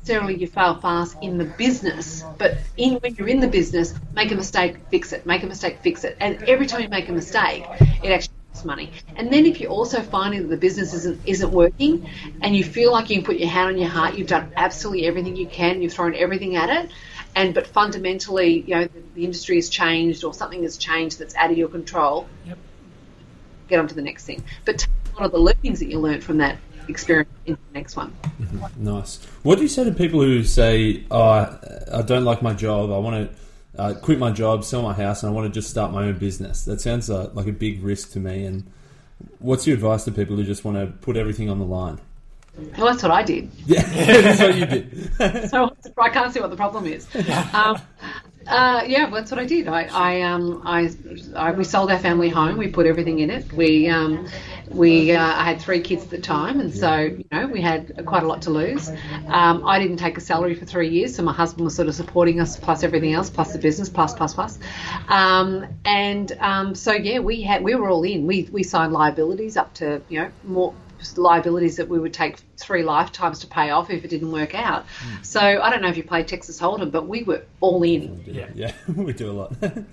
Necessarily 0.04 0.36
you 0.36 0.46
fail 0.46 0.74
fast 0.74 1.16
in 1.22 1.38
the 1.38 1.44
business, 1.44 2.24
but 2.36 2.58
in 2.76 2.96
when 2.96 3.14
you're 3.14 3.28
in 3.28 3.40
the 3.40 3.48
business, 3.48 3.94
make 4.14 4.30
a 4.32 4.34
mistake, 4.34 4.76
fix 4.90 5.14
it. 5.14 5.24
Make 5.24 5.42
a 5.42 5.46
mistake, 5.46 5.78
fix 5.80 6.04
it. 6.04 6.18
And 6.20 6.42
every 6.42 6.66
time 6.66 6.82
you 6.82 6.90
make 6.90 7.08
a 7.08 7.12
mistake, 7.12 7.64
it 7.80 8.10
actually 8.10 8.34
costs 8.52 8.66
money. 8.66 8.92
And 9.16 9.32
then 9.32 9.46
if 9.46 9.62
you're 9.62 9.70
also 9.70 10.02
finding 10.02 10.42
that 10.42 10.48
the 10.48 10.58
business 10.58 10.92
isn't 10.92 11.22
isn't 11.24 11.50
working, 11.50 12.06
and 12.42 12.54
you 12.54 12.62
feel 12.62 12.92
like 12.92 13.08
you 13.08 13.16
can 13.16 13.24
put 13.24 13.36
your 13.36 13.48
hand 13.48 13.70
on 13.70 13.78
your 13.78 13.88
heart, 13.88 14.18
you've 14.18 14.28
done 14.28 14.52
absolutely 14.56 15.06
everything 15.06 15.36
you 15.36 15.46
can, 15.46 15.80
you've 15.80 15.94
thrown 15.94 16.14
everything 16.14 16.56
at 16.56 16.68
it, 16.68 16.90
and 17.34 17.54
but 17.54 17.66
fundamentally, 17.66 18.60
you 18.60 18.74
know, 18.74 18.84
the, 18.84 19.02
the 19.14 19.24
industry 19.24 19.56
has 19.56 19.70
changed 19.70 20.22
or 20.22 20.34
something 20.34 20.62
has 20.64 20.76
changed 20.76 21.18
that's 21.18 21.34
out 21.34 21.50
of 21.50 21.56
your 21.56 21.68
control. 21.68 22.28
Yep. 22.44 22.58
Get 23.68 23.78
on 23.78 23.88
to 23.88 23.94
the 23.94 24.02
next 24.02 24.26
thing. 24.26 24.44
But 24.66 24.80
take 24.80 24.90
a 25.14 25.16
lot 25.16 25.24
of 25.24 25.32
the 25.32 25.38
learnings 25.38 25.78
that 25.78 25.86
you 25.86 25.98
learned 25.98 26.22
from 26.22 26.36
that 26.38 26.58
experience 26.88 27.30
in 27.46 27.54
the 27.54 27.78
next 27.78 27.96
one. 27.96 28.12
Nice. 28.76 29.24
What 29.42 29.56
do 29.56 29.62
you 29.62 29.68
say 29.68 29.84
to 29.84 29.92
people 29.92 30.20
who 30.20 30.44
say, 30.44 31.04
"Oh, 31.10 31.22
I 31.22 31.58
I 31.92 32.02
don't 32.02 32.24
like 32.24 32.42
my 32.42 32.54
job. 32.54 32.90
I 32.90 32.98
want 32.98 33.30
to 33.30 33.80
uh, 33.80 33.94
quit 33.94 34.18
my 34.18 34.30
job, 34.30 34.64
sell 34.64 34.82
my 34.82 34.94
house, 34.94 35.22
and 35.22 35.30
I 35.30 35.34
want 35.34 35.52
to 35.52 35.60
just 35.60 35.70
start 35.70 35.92
my 35.92 36.04
own 36.04 36.18
business"? 36.18 36.64
That 36.64 36.80
sounds 36.80 37.10
uh, 37.10 37.30
like 37.34 37.46
a 37.46 37.52
big 37.52 37.82
risk 37.82 38.12
to 38.12 38.20
me. 38.20 38.44
And 38.44 38.70
what's 39.38 39.66
your 39.66 39.74
advice 39.74 40.04
to 40.04 40.12
people 40.12 40.36
who 40.36 40.44
just 40.44 40.64
want 40.64 40.76
to 40.78 40.86
put 40.86 41.16
everything 41.16 41.50
on 41.50 41.58
the 41.58 41.64
line? 41.64 42.00
Well, 42.78 42.86
that's 42.86 43.02
what 43.02 43.12
I 43.12 43.22
did. 43.22 43.50
Yeah, 43.66 43.82
that's 43.82 44.40
what 44.40 44.56
you 44.56 44.66
did. 44.66 45.48
so 45.50 45.76
I 45.98 46.08
can't 46.08 46.32
see 46.32 46.40
what 46.40 46.50
the 46.50 46.56
problem 46.56 46.86
is. 46.86 47.06
Um, 47.54 47.80
uh, 48.46 48.84
yeah, 48.86 49.08
that's 49.08 49.30
what 49.30 49.40
I 49.40 49.46
did. 49.46 49.68
I, 49.68 49.84
I, 49.84 50.20
um, 50.20 50.60
I, 50.66 50.90
I, 51.34 51.52
we 51.52 51.64
sold 51.64 51.90
our 51.90 51.98
family 51.98 52.28
home. 52.28 52.58
We 52.58 52.68
put 52.68 52.84
everything 52.84 53.20
in 53.20 53.30
it. 53.30 53.50
We, 53.54 53.88
um, 53.88 54.28
we, 54.74 55.12
uh, 55.12 55.22
I 55.22 55.44
had 55.44 55.60
three 55.60 55.80
kids 55.80 56.04
at 56.04 56.10
the 56.10 56.20
time, 56.20 56.60
and 56.60 56.74
so 56.74 56.96
you 56.96 57.24
know 57.30 57.46
we 57.46 57.60
had 57.60 58.04
quite 58.06 58.22
a 58.22 58.26
lot 58.26 58.42
to 58.42 58.50
lose. 58.50 58.88
Um, 59.28 59.66
I 59.66 59.78
didn't 59.78 59.98
take 59.98 60.18
a 60.18 60.20
salary 60.20 60.54
for 60.54 60.64
three 60.64 60.88
years, 60.88 61.16
so 61.16 61.22
my 61.22 61.32
husband 61.32 61.64
was 61.64 61.74
sort 61.74 61.88
of 61.88 61.94
supporting 61.94 62.40
us, 62.40 62.56
plus 62.56 62.82
everything 62.82 63.12
else, 63.12 63.30
plus 63.30 63.52
the 63.52 63.58
business, 63.58 63.88
plus 63.88 64.14
plus 64.14 64.34
plus. 64.34 64.58
Um, 65.08 65.66
and 65.84 66.32
um, 66.40 66.74
so 66.74 66.92
yeah, 66.92 67.20
we 67.20 67.42
had 67.42 67.62
we 67.62 67.74
were 67.74 67.88
all 67.88 68.02
in. 68.02 68.26
We 68.26 68.48
we 68.50 68.62
signed 68.62 68.92
liabilities 68.92 69.56
up 69.56 69.74
to 69.74 70.02
you 70.08 70.20
know 70.20 70.30
more 70.44 70.74
liabilities 71.16 71.76
that 71.76 71.88
we 71.88 71.98
would 71.98 72.14
take 72.14 72.38
three 72.56 72.82
lifetimes 72.82 73.40
to 73.40 73.46
pay 73.46 73.70
off 73.70 73.90
if 73.90 74.04
it 74.04 74.08
didn't 74.08 74.32
work 74.32 74.54
out. 74.54 74.86
So 75.22 75.40
I 75.40 75.70
don't 75.70 75.82
know 75.82 75.88
if 75.88 75.96
you 75.96 76.04
played 76.04 76.28
Texas 76.28 76.60
Hold'em, 76.60 76.90
but 76.90 77.06
we 77.06 77.22
were 77.22 77.44
all 77.60 77.82
in. 77.82 78.24
Yeah. 78.26 78.48
yeah, 78.54 78.72
we 78.94 79.12
do 79.12 79.30
a 79.30 79.32
lot. 79.32 79.54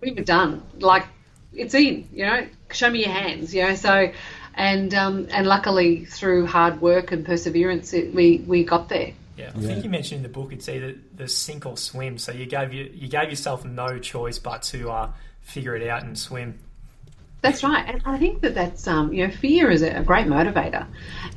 We 0.00 0.12
were 0.12 0.22
done. 0.22 0.62
Like 0.80 1.06
it's 1.54 1.74
in. 1.74 2.06
You 2.12 2.26
know, 2.26 2.46
show 2.74 2.90
me 2.90 3.00
your 3.00 3.12
hands. 3.12 3.54
You 3.54 3.64
know, 3.64 3.74
so. 3.74 4.12
And 4.56 4.94
um, 4.94 5.26
and 5.32 5.48
luckily 5.48 6.04
through 6.04 6.46
hard 6.46 6.80
work 6.80 7.10
and 7.10 7.26
perseverance, 7.26 7.92
it, 7.92 8.14
we, 8.14 8.44
we 8.46 8.62
got 8.62 8.88
there. 8.88 9.12
Yeah, 9.36 9.50
I 9.52 9.58
Yeah. 9.58 9.66
think 9.66 9.82
you 9.82 9.90
mentioned 9.90 10.18
in 10.18 10.22
the 10.22 10.28
book 10.28 10.52
it's 10.52 10.68
either 10.68 10.94
the 11.16 11.26
sink 11.26 11.66
or 11.66 11.76
swim. 11.76 12.18
So 12.18 12.30
you 12.30 12.46
gave 12.46 12.72
you 12.72 12.88
you 12.94 13.08
gave 13.08 13.30
yourself 13.30 13.64
no 13.64 13.98
choice 13.98 14.38
but 14.38 14.62
to 14.70 14.92
uh, 14.92 15.10
figure 15.42 15.74
it 15.74 15.88
out 15.88 16.04
and 16.04 16.16
swim. 16.16 16.60
That's 17.42 17.64
right, 17.64 17.84
and 17.86 18.00
I 18.06 18.16
think 18.16 18.42
that 18.42 18.54
that's 18.54 18.86
um, 18.86 19.12
you 19.12 19.26
know 19.26 19.32
fear 19.34 19.72
is 19.72 19.82
a, 19.82 19.90
a 19.90 20.02
great 20.04 20.26
motivator, 20.28 20.86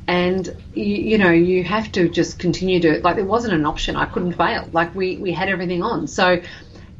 and 0.07 0.55
you, 0.75 0.85
you 0.85 1.17
know 1.17 1.31
you 1.31 1.63
have 1.63 1.91
to 1.93 2.07
just 2.07 2.37
continue 2.37 2.79
to 2.81 3.01
like 3.01 3.15
there 3.15 3.25
wasn't 3.25 3.55
an 3.55 3.65
option. 3.65 3.95
I 3.95 4.05
couldn't 4.05 4.33
fail. 4.33 4.69
Like 4.71 4.93
we 4.93 5.17
we 5.17 5.31
had 5.33 5.49
everything 5.49 5.81
on, 5.81 6.05
so 6.05 6.39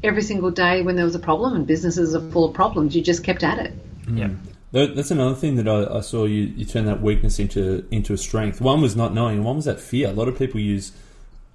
every 0.02 0.22
single 0.22 0.50
day 0.50 0.82
when 0.82 0.96
there 0.96 1.04
was 1.04 1.14
a 1.14 1.20
problem 1.20 1.54
and 1.54 1.64
businesses 1.64 2.14
are 2.16 2.28
full 2.32 2.46
of 2.46 2.54
problems, 2.54 2.96
you 2.96 3.02
just 3.02 3.22
kept 3.22 3.44
at 3.44 3.60
it. 3.60 3.72
Yeah. 4.16 4.28
Mm. 4.28 4.94
That's 4.94 5.10
another 5.10 5.34
thing 5.34 5.56
that 5.56 5.66
I, 5.66 5.96
I 5.98 6.00
saw 6.00 6.24
you, 6.26 6.42
you 6.42 6.64
turn 6.66 6.84
that 6.86 7.00
weakness 7.00 7.38
into 7.38 7.86
into 7.90 8.12
a 8.12 8.18
strength. 8.18 8.60
One 8.60 8.82
was 8.82 8.94
not 8.96 9.14
knowing, 9.14 9.36
and 9.36 9.44
one 9.44 9.56
was 9.56 9.64
that 9.64 9.80
fear. 9.80 10.08
A 10.08 10.12
lot 10.12 10.28
of 10.28 10.38
people 10.38 10.60
use 10.60 10.92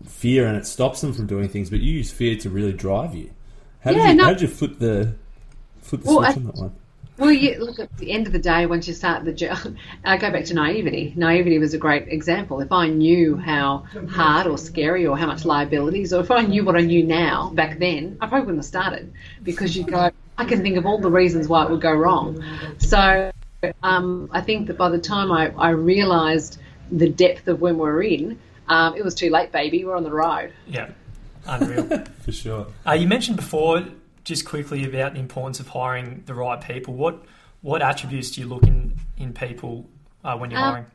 fear 0.05 0.47
and 0.47 0.57
it 0.57 0.65
stops 0.65 1.01
them 1.01 1.13
from 1.13 1.27
doing 1.27 1.47
things, 1.47 1.69
but 1.69 1.79
you 1.79 1.93
use 1.93 2.11
fear 2.11 2.35
to 2.37 2.49
really 2.49 2.73
drive 2.73 3.13
you. 3.15 3.29
How 3.81 3.91
did 3.91 3.99
Yeah, 3.99 4.09
you 4.09 4.15
no- 4.15 4.23
how 4.25 4.33
did 4.33 4.41
you 4.41 4.47
flip 4.47 4.79
the 4.79 5.13
flip 5.81 6.01
the 6.01 6.07
Well, 6.09 6.17
switch 6.23 6.29
I- 6.29 6.39
on 6.39 6.45
that 6.45 6.55
one? 6.55 6.75
Well, 7.19 7.31
you 7.31 7.63
look 7.63 7.77
at 7.79 7.95
the 7.99 8.11
end 8.11 8.25
of 8.25 8.33
the 8.33 8.39
day 8.39 8.65
once 8.65 8.87
you 8.87 8.95
start 8.95 9.23
the 9.23 9.31
job. 9.31 9.75
I 10.03 10.17
go 10.17 10.31
back 10.31 10.45
to 10.45 10.55
naivety. 10.55 11.13
Naivety 11.15 11.59
was 11.59 11.75
a 11.75 11.77
great 11.77 12.07
example. 12.07 12.59
If 12.59 12.71
I 12.71 12.87
knew 12.87 13.37
how 13.37 13.83
hard 14.09 14.47
or 14.47 14.57
scary 14.57 15.05
or 15.05 15.15
how 15.15 15.27
much 15.27 15.45
liabilities, 15.45 16.11
or 16.11 16.21
if 16.21 16.31
I 16.31 16.41
knew 16.41 16.65
what 16.65 16.75
I 16.75 16.81
knew 16.81 17.03
now 17.05 17.51
back 17.53 17.77
then, 17.77 18.17
I 18.19 18.25
probably 18.25 18.47
wouldn't 18.47 18.57
have 18.59 18.65
started 18.65 19.13
because 19.43 19.77
you 19.77 19.83
go. 19.83 20.09
I 20.37 20.45
can 20.45 20.61
think 20.61 20.77
of 20.77 20.85
all 20.85 20.99
the 20.99 21.11
reasons 21.11 21.47
why 21.47 21.63
it 21.65 21.69
would 21.71 21.81
go 21.81 21.93
wrong. 21.93 22.43
So 22.79 23.31
um, 23.83 24.29
I 24.31 24.41
think 24.41 24.67
that 24.67 24.77
by 24.77 24.89
the 24.89 24.97
time 24.99 25.31
I, 25.31 25.49
I 25.51 25.69
realised 25.69 26.59
the 26.91 27.09
depth 27.09 27.47
of 27.47 27.61
when 27.61 27.77
we're 27.77 28.03
in, 28.03 28.39
um, 28.67 28.95
it 28.95 29.03
was 29.03 29.15
too 29.15 29.29
late, 29.29 29.51
baby. 29.51 29.83
We're 29.85 29.95
on 29.95 30.03
the 30.03 30.11
road. 30.11 30.53
Yeah. 30.67 30.89
Unreal. 31.45 32.03
For 32.21 32.31
sure. 32.31 32.67
Uh, 32.87 32.93
you 32.93 33.07
mentioned 33.07 33.35
before, 33.35 33.83
just 34.23 34.45
quickly, 34.45 34.85
about 34.85 35.13
the 35.13 35.19
importance 35.19 35.59
of 35.59 35.67
hiring 35.67 36.23
the 36.25 36.33
right 36.33 36.61
people. 36.61 36.93
What 36.93 37.23
what 37.61 37.81
attributes 37.81 38.31
do 38.31 38.41
you 38.41 38.47
look 38.47 38.63
in 38.63 38.97
in 39.17 39.33
people 39.33 39.89
uh, 40.23 40.37
when 40.37 40.51
you're 40.51 40.59
Um, 40.59 40.71
hiring? 40.71 40.85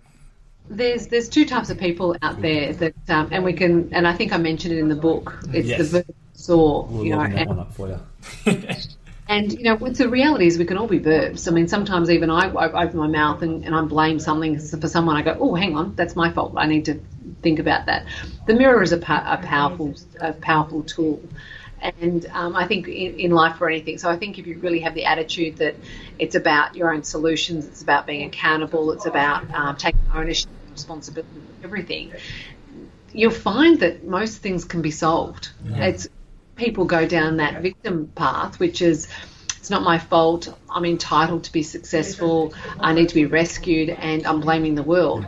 There's 0.71 1.07
there's 1.07 1.29
two 1.29 1.45
types 1.45 1.71
of 1.71 1.79
people 1.79 2.17
out 2.23 2.41
there 2.41 2.73
that, 2.75 2.95
um, 3.09 3.29
and 3.31 3.45
we 3.45 3.53
can, 3.53 3.93
and 3.93 4.07
I 4.07 4.15
think 4.15 4.33
I 4.33 4.37
mentioned 4.37 4.75
it 4.75 4.79
in 4.79 4.89
the 4.89 4.97
book. 4.97 5.39
It's 5.53 5.69
Yes. 5.69 5.79
the 5.79 6.03
verb 6.03 6.15
saw, 6.35 6.87
We'll 6.87 7.05
you 7.05 7.17
know, 7.17 7.23
that 7.23 7.33
and, 7.37 7.49
one 7.49 7.59
up 7.59 7.75
for 7.75 7.89
you. 7.89 8.01
and 9.29 9.53
you 9.53 9.65
know, 9.65 9.75
with 9.75 9.99
the 9.99 10.09
reality 10.09 10.47
is 10.47 10.59
we 10.59 10.65
can 10.65 10.79
all 10.79 10.87
be 10.87 10.99
verbs. 10.99 11.47
I 11.47 11.51
mean, 11.51 11.69
sometimes 11.69 12.11
even 12.11 12.31
I, 12.31 12.49
I 12.49 12.85
open 12.85 12.99
my 12.99 13.07
mouth 13.07 13.43
and, 13.43 13.63
and 13.63 13.75
I 13.75 13.83
blame 13.83 14.19
something 14.19 14.59
for 14.59 14.89
someone. 14.89 15.17
I 15.17 15.23
go, 15.23 15.37
oh, 15.39 15.55
hang 15.55 15.77
on, 15.77 15.95
that's 15.95 16.17
my 16.17 16.33
fault. 16.33 16.55
I 16.57 16.67
need 16.67 16.87
to 16.87 16.99
think 17.43 17.59
about 17.59 17.87
that. 17.87 18.07
The 18.47 18.55
mirror 18.55 18.83
is 18.83 18.93
a, 18.93 18.97
a 18.97 19.39
powerful 19.43 19.95
a 20.19 20.33
powerful 20.33 20.83
tool. 20.83 21.23
And 21.81 22.27
um, 22.33 22.57
I 22.57 22.67
think 22.67 22.89
in, 22.89 23.21
in 23.21 23.31
life 23.31 23.59
for 23.59 23.69
anything. 23.69 23.99
So 23.99 24.09
I 24.09 24.17
think 24.17 24.39
if 24.39 24.47
you 24.47 24.59
really 24.59 24.81
have 24.81 24.95
the 24.95 25.05
attitude 25.05 25.59
that 25.59 25.77
it's 26.19 26.35
about 26.35 26.75
your 26.75 26.93
own 26.93 27.05
solutions, 27.05 27.67
it's 27.67 27.83
about 27.83 28.07
being 28.07 28.27
accountable, 28.27 28.93
it's 28.93 29.07
about 29.07 29.49
um, 29.55 29.77
taking 29.77 30.01
ownership 30.13 30.51
and 30.65 30.73
responsibility 30.73 31.29
for 31.61 31.65
everything, 31.67 32.15
you'll 33.13 33.31
find 33.31 33.81
that 33.81 34.05
most 34.05 34.39
things 34.39 34.65
can 34.65 34.81
be 34.81 34.91
solved. 34.91 35.51
It's 35.67 36.09
people 36.59 36.85
go 36.85 37.07
down 37.07 37.39
that 37.39 37.63
victim 37.63 38.09
path, 38.15 38.59
which 38.59 38.83
is 38.83 39.09
it's 39.57 39.71
not 39.71 39.83
my 39.83 39.99
fault. 39.99 40.55
I'm 40.69 40.85
entitled 40.85 41.45
to 41.45 41.53
be 41.53 41.63
successful. 41.63 42.53
I 42.81 42.93
need 42.93 43.09
to 43.09 43.15
be 43.15 43.27
rescued, 43.27 43.91
and 43.91 44.27
I'm 44.27 44.41
blaming 44.41 44.75
the 44.75 44.83
world. 44.83 45.25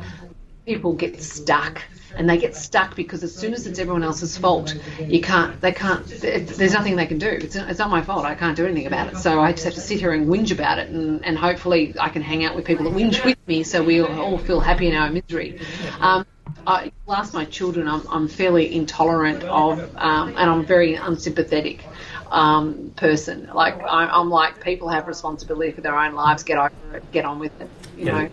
People 0.67 0.93
get 0.93 1.23
stuck, 1.23 1.83
and 2.17 2.29
they 2.29 2.37
get 2.37 2.55
stuck 2.55 2.97
because 2.97 3.23
as 3.23 3.35
soon 3.35 3.55
as 3.55 3.67
it's 3.67 3.79
everyone 3.79 4.03
else's 4.03 4.37
fault, 4.37 4.75
you 5.01 5.21
can't. 5.21 5.61
They 5.61 5.73
can't. 5.73 6.07
There's 6.07 6.73
nothing 6.73 6.97
they 6.97 7.07
can 7.07 7.19
do. 7.19 7.29
It's, 7.29 7.57
it's 7.57 7.79
not 7.79 7.91
my 7.91 8.03
fault. 8.03 8.25
I 8.25 8.35
can't 8.35 8.57
do 8.57 8.65
anything 8.65 8.87
about 8.87 9.13
it. 9.13 9.17
So 9.19 9.41
I 9.41 9.53
just 9.53 9.65
have 9.65 9.75
to 9.75 9.81
sit 9.81 10.01
here 10.01 10.13
and 10.13 10.27
whinge 10.27 10.53
about 10.53 10.79
it, 10.79 10.91
and, 10.91 11.25
and 11.25 11.39
hopefully 11.39 11.95
I 11.99 12.09
can 12.09 12.23
hang 12.23 12.45
out 12.45 12.55
with 12.55 12.65
people 12.65 12.85
that 12.85 12.95
whinge 12.95 13.25
with 13.25 13.39
me, 13.47 13.63
so 13.63 13.83
we 13.83 14.01
all 14.01 14.39
feel 14.39 14.61
happy 14.61 14.87
in 14.89 14.95
our 14.95 15.11
misery. 15.11 15.61
Um, 16.01 16.27
I 16.71 16.93
ask 17.09 17.35
my 17.35 17.45
children, 17.45 17.89
I'm, 17.89 18.07
I'm 18.09 18.29
fairly 18.29 18.75
intolerant 18.75 19.43
of, 19.45 19.79
um, 19.97 20.29
and 20.29 20.39
I'm 20.51 20.65
very 20.65 20.95
unsympathetic 20.95 21.85
um, 22.31 22.93
person. 22.97 23.51
Like 23.53 23.81
I, 23.83 24.07
I'm 24.07 24.31
like 24.31 24.63
people 24.63 24.89
have 24.89 25.09
responsibility 25.09 25.73
for 25.73 25.81
their 25.81 25.99
own 25.99 26.15
lives. 26.15 26.45
Get 26.45 26.59
over 26.59 26.97
it. 26.97 27.13
Get 27.13 27.25
on 27.25 27.39
with 27.39 27.61
it. 27.61 27.69
You 27.97 28.07
Yeah. 28.07 28.29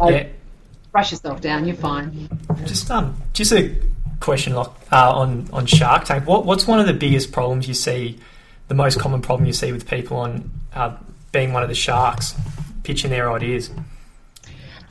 know. 0.00 0.10
Yeah. 0.10 0.26
Brush 0.90 1.12
yourself 1.12 1.40
down. 1.40 1.66
You're 1.66 1.76
fine. 1.76 2.28
Just 2.66 2.90
um, 2.90 3.20
just 3.32 3.52
a 3.52 3.76
question 4.20 4.54
like, 4.54 4.70
uh, 4.92 5.12
on 5.12 5.48
on 5.52 5.66
Shark 5.66 6.04
Tank. 6.04 6.26
What 6.26 6.44
what's 6.44 6.66
one 6.66 6.80
of 6.80 6.86
the 6.86 6.92
biggest 6.92 7.32
problems 7.32 7.66
you 7.68 7.74
see? 7.74 8.18
The 8.68 8.74
most 8.74 8.98
common 8.98 9.20
problem 9.20 9.46
you 9.46 9.52
see 9.52 9.72
with 9.72 9.88
people 9.88 10.16
on 10.16 10.50
uh, 10.74 10.96
being 11.32 11.52
one 11.52 11.62
of 11.62 11.68
the 11.68 11.74
sharks, 11.74 12.34
pitching 12.82 13.10
their 13.10 13.30
ideas. 13.30 13.70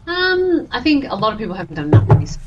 Um, 0.07 0.67
I 0.71 0.81
think 0.81 1.05
a 1.05 1.15
lot 1.15 1.33
of 1.33 1.39
people 1.39 1.55
haven't 1.55 1.75
done 1.75 1.85
enough 1.85 2.09
research. 2.19 2.41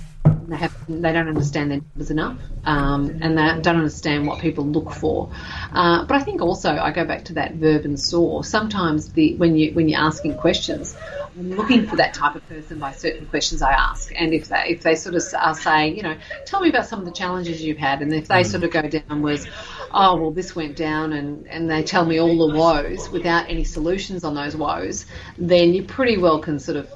They 0.48 0.56
have, 0.56 0.74
they 0.88 1.12
don't 1.12 1.26
understand 1.26 1.72
their 1.72 1.80
numbers 1.80 2.10
enough, 2.12 2.38
um, 2.64 3.18
and 3.20 3.36
they 3.36 3.60
don't 3.62 3.78
understand 3.78 4.28
what 4.28 4.38
people 4.40 4.64
look 4.64 4.92
for. 4.92 5.28
Uh, 5.72 6.04
but 6.04 6.16
I 6.16 6.20
think 6.20 6.40
also 6.40 6.70
I 6.76 6.92
go 6.92 7.04
back 7.04 7.24
to 7.26 7.34
that 7.34 7.54
verb 7.54 7.84
and 7.84 7.98
saw. 7.98 8.42
Sometimes 8.42 9.12
the 9.12 9.34
when 9.36 9.56
you 9.56 9.72
when 9.72 9.88
you're 9.88 10.00
asking 10.00 10.36
questions, 10.36 10.96
I'm 11.36 11.50
looking 11.50 11.88
for 11.88 11.96
that 11.96 12.14
type 12.14 12.36
of 12.36 12.48
person 12.48 12.78
by 12.78 12.92
certain 12.92 13.26
questions 13.26 13.60
I 13.60 13.72
ask, 13.72 14.12
and 14.14 14.32
if 14.32 14.46
they 14.46 14.66
if 14.68 14.82
they 14.82 14.94
sort 14.94 15.16
of 15.16 15.22
are 15.36 15.54
saying, 15.56 15.96
you 15.96 16.02
know, 16.04 16.16
tell 16.44 16.60
me 16.60 16.68
about 16.68 16.86
some 16.86 17.00
of 17.00 17.06
the 17.06 17.12
challenges 17.12 17.60
you've 17.60 17.78
had, 17.78 18.00
and 18.00 18.14
if 18.14 18.28
they 18.28 18.44
sort 18.44 18.62
of 18.62 18.70
go 18.70 18.82
down 18.82 19.22
was, 19.22 19.48
oh 19.92 20.16
well, 20.16 20.30
this 20.30 20.54
went 20.54 20.76
down, 20.76 21.12
and 21.12 21.48
and 21.48 21.68
they 21.68 21.82
tell 21.82 22.04
me 22.04 22.20
all 22.20 22.48
the 22.48 22.56
woes 22.56 23.08
without 23.10 23.50
any 23.50 23.64
solutions 23.64 24.22
on 24.22 24.36
those 24.36 24.54
woes, 24.54 25.06
then 25.38 25.74
you 25.74 25.82
pretty 25.82 26.18
well 26.18 26.38
can 26.38 26.60
sort 26.60 26.76
of 26.76 26.88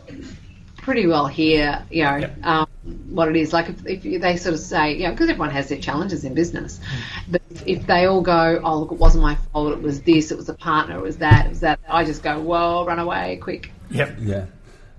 pretty 0.82 1.06
well 1.06 1.26
hear, 1.26 1.84
you 1.90 2.04
know, 2.04 2.16
Yep. 2.16 2.46
um, 2.46 2.68
what 3.10 3.28
it 3.28 3.36
is. 3.36 3.52
Like 3.52 3.68
if, 3.68 4.04
if 4.04 4.22
they 4.22 4.36
sort 4.36 4.54
of 4.54 4.60
say, 4.60 4.96
you 4.96 5.04
know, 5.04 5.10
because 5.10 5.28
everyone 5.28 5.50
has 5.50 5.68
their 5.68 5.78
challenges 5.78 6.24
in 6.24 6.34
business, 6.34 6.80
but 7.28 7.42
if, 7.50 7.66
if 7.66 7.86
they 7.86 8.06
all 8.06 8.22
go, 8.22 8.60
oh 8.64 8.80
look, 8.80 8.92
it 8.92 8.98
wasn't 8.98 9.22
my 9.22 9.36
fault, 9.52 9.72
it 9.72 9.82
was 9.82 10.02
this, 10.02 10.30
it 10.30 10.36
was 10.36 10.48
a 10.48 10.54
partner, 10.54 10.96
it 10.96 11.02
was 11.02 11.18
that, 11.18 11.46
it 11.46 11.48
was 11.50 11.60
that, 11.60 11.80
I 11.88 12.04
just 12.04 12.22
go, 12.22 12.40
well, 12.40 12.84
run 12.84 12.98
away, 12.98 13.38
quick. 13.42 13.70
Yep. 13.90 14.16
Yeah. 14.20 14.46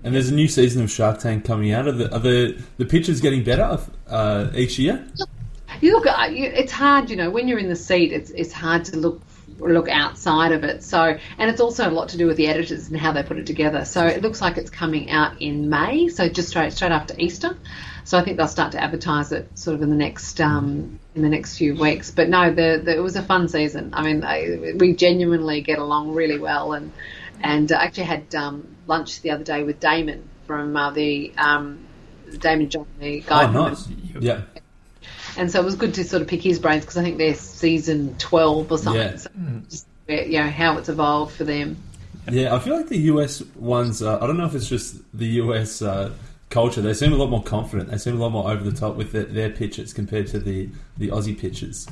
And 0.04 0.14
there's 0.14 0.30
a 0.30 0.34
new 0.34 0.48
season 0.48 0.82
of 0.82 0.90
Shark 0.90 1.20
Tank 1.20 1.44
coming 1.44 1.70
out. 1.72 1.86
Are 1.86 1.92
the 1.92 2.12
are 2.12 2.18
the, 2.18 2.60
the 2.76 2.84
pitches 2.84 3.20
getting 3.20 3.44
better 3.44 3.78
uh, 4.08 4.50
each 4.54 4.76
year? 4.78 5.06
You 5.80 5.92
look, 5.92 6.06
uh, 6.06 6.26
it's 6.28 6.72
hard, 6.72 7.08
you 7.08 7.16
know, 7.16 7.30
when 7.30 7.46
you're 7.46 7.60
in 7.60 7.68
the 7.68 7.76
seat, 7.76 8.12
it's 8.12 8.30
it's 8.30 8.52
hard 8.52 8.84
to 8.86 8.96
look 8.96 9.20
look 9.70 9.88
outside 9.88 10.52
of 10.52 10.64
it. 10.64 10.82
So, 10.82 11.18
and 11.38 11.50
it's 11.50 11.60
also 11.60 11.88
a 11.88 11.90
lot 11.90 12.10
to 12.10 12.16
do 12.16 12.26
with 12.26 12.36
the 12.36 12.48
editors 12.48 12.88
and 12.88 12.96
how 12.96 13.12
they 13.12 13.22
put 13.22 13.38
it 13.38 13.46
together. 13.46 13.84
So 13.84 14.06
it 14.06 14.22
looks 14.22 14.40
like 14.40 14.56
it's 14.56 14.70
coming 14.70 15.10
out 15.10 15.40
in 15.40 15.68
May, 15.68 16.08
so 16.08 16.28
just 16.28 16.48
straight 16.48 16.72
straight 16.72 16.92
after 16.92 17.14
Easter. 17.18 17.56
So 18.04 18.18
I 18.18 18.24
think 18.24 18.36
they'll 18.36 18.48
start 18.48 18.72
to 18.72 18.82
advertise 18.82 19.30
it 19.30 19.56
sort 19.56 19.76
of 19.76 19.82
in 19.82 19.90
the 19.90 19.96
next 19.96 20.40
um, 20.40 20.98
in 21.14 21.22
the 21.22 21.28
next 21.28 21.56
few 21.56 21.74
weeks. 21.74 22.10
But 22.10 22.28
no, 22.28 22.50
the, 22.50 22.80
the, 22.84 22.96
it 22.96 23.02
was 23.02 23.16
a 23.16 23.22
fun 23.22 23.48
season. 23.48 23.94
I 23.94 24.02
mean, 24.02 24.20
they, 24.20 24.74
we 24.76 24.94
genuinely 24.94 25.60
get 25.60 25.78
along 25.78 26.12
really 26.12 26.38
well, 26.38 26.72
and 26.72 26.92
and 27.40 27.70
I 27.70 27.84
actually 27.84 28.04
had 28.04 28.34
um, 28.34 28.76
lunch 28.86 29.20
the 29.22 29.30
other 29.30 29.44
day 29.44 29.62
with 29.62 29.80
Daymond 29.80 30.22
from 30.46 30.76
uh, 30.76 30.90
the 30.90 31.32
um, 31.38 31.86
Daymond 32.28 32.70
John, 32.70 32.86
the 32.98 33.20
guy. 33.20 33.44
Oh, 33.44 33.46
from- 33.46 33.54
nice. 33.54 33.88
Yeah. 34.20 34.42
And 35.36 35.50
so 35.50 35.60
it 35.60 35.64
was 35.64 35.74
good 35.74 35.94
to 35.94 36.04
sort 36.04 36.22
of 36.22 36.28
pick 36.28 36.42
his 36.42 36.58
brains 36.58 36.82
because 36.82 36.96
I 36.96 37.02
think 37.02 37.18
they're 37.18 37.34
season 37.34 38.16
12 38.18 38.70
or 38.70 38.78
something. 38.78 39.02
Yeah. 39.02 39.16
So 39.16 39.30
just, 39.68 39.86
you 40.08 40.38
know, 40.38 40.48
how 40.48 40.78
it's 40.78 40.88
evolved 40.88 41.34
for 41.36 41.44
them. 41.44 41.76
Yeah, 42.30 42.54
I 42.54 42.58
feel 42.58 42.76
like 42.76 42.88
the 42.88 42.98
US 42.98 43.42
ones. 43.56 44.02
Uh, 44.02 44.18
I 44.20 44.26
don't 44.26 44.36
know 44.36 44.46
if 44.46 44.54
it's 44.54 44.68
just 44.68 44.96
the 45.16 45.26
US 45.26 45.82
uh, 45.82 46.12
culture. 46.50 46.80
They 46.80 46.94
seem 46.94 47.12
a 47.12 47.16
lot 47.16 47.30
more 47.30 47.42
confident. 47.42 47.90
They 47.90 47.98
seem 47.98 48.16
a 48.16 48.22
lot 48.22 48.30
more 48.30 48.50
over 48.50 48.62
the 48.62 48.76
top 48.76 48.96
with 48.96 49.12
their, 49.12 49.24
their 49.24 49.50
pitches 49.50 49.92
compared 49.92 50.28
to 50.28 50.38
the 50.38 50.68
the 50.96 51.08
Aussie 51.08 51.38
pitches. 51.38 51.88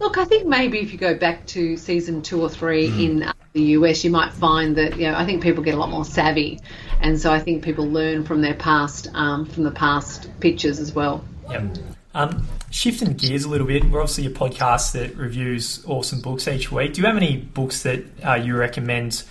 Look, 0.00 0.16
I 0.16 0.24
think 0.24 0.46
maybe 0.46 0.78
if 0.78 0.92
you 0.92 0.98
go 0.98 1.14
back 1.14 1.46
to 1.48 1.76
season 1.76 2.22
two 2.22 2.40
or 2.40 2.48
three 2.48 2.86
in 3.04 3.22
uh, 3.22 3.32
the 3.52 3.62
US, 3.76 4.02
you 4.02 4.10
might 4.10 4.32
find 4.32 4.76
that, 4.76 4.96
you 4.96 5.10
know, 5.10 5.14
I 5.14 5.26
think 5.26 5.42
people 5.42 5.62
get 5.62 5.74
a 5.74 5.76
lot 5.76 5.90
more 5.90 6.06
savvy. 6.06 6.58
And 7.02 7.20
so 7.20 7.30
I 7.30 7.38
think 7.38 7.62
people 7.62 7.86
learn 7.86 8.24
from 8.24 8.40
their 8.40 8.54
past, 8.54 9.08
um, 9.12 9.44
from 9.44 9.64
the 9.64 9.70
past 9.70 10.30
pitches 10.40 10.80
as 10.80 10.94
well. 10.94 11.22
Yep. 11.50 11.76
Um, 12.14 12.46
shifting 12.70 13.12
gears 13.14 13.44
a 13.44 13.48
little 13.48 13.66
bit, 13.66 13.84
we're 13.84 14.00
obviously 14.00 14.26
a 14.26 14.30
podcast 14.30 14.92
that 14.92 15.16
reviews 15.16 15.84
awesome 15.86 16.20
books 16.20 16.48
each 16.48 16.72
week. 16.72 16.94
Do 16.94 17.00
you 17.02 17.06
have 17.06 17.16
any 17.16 17.36
books 17.36 17.82
that 17.84 18.02
uh, 18.24 18.34
you 18.34 18.56
recommend 18.56 19.22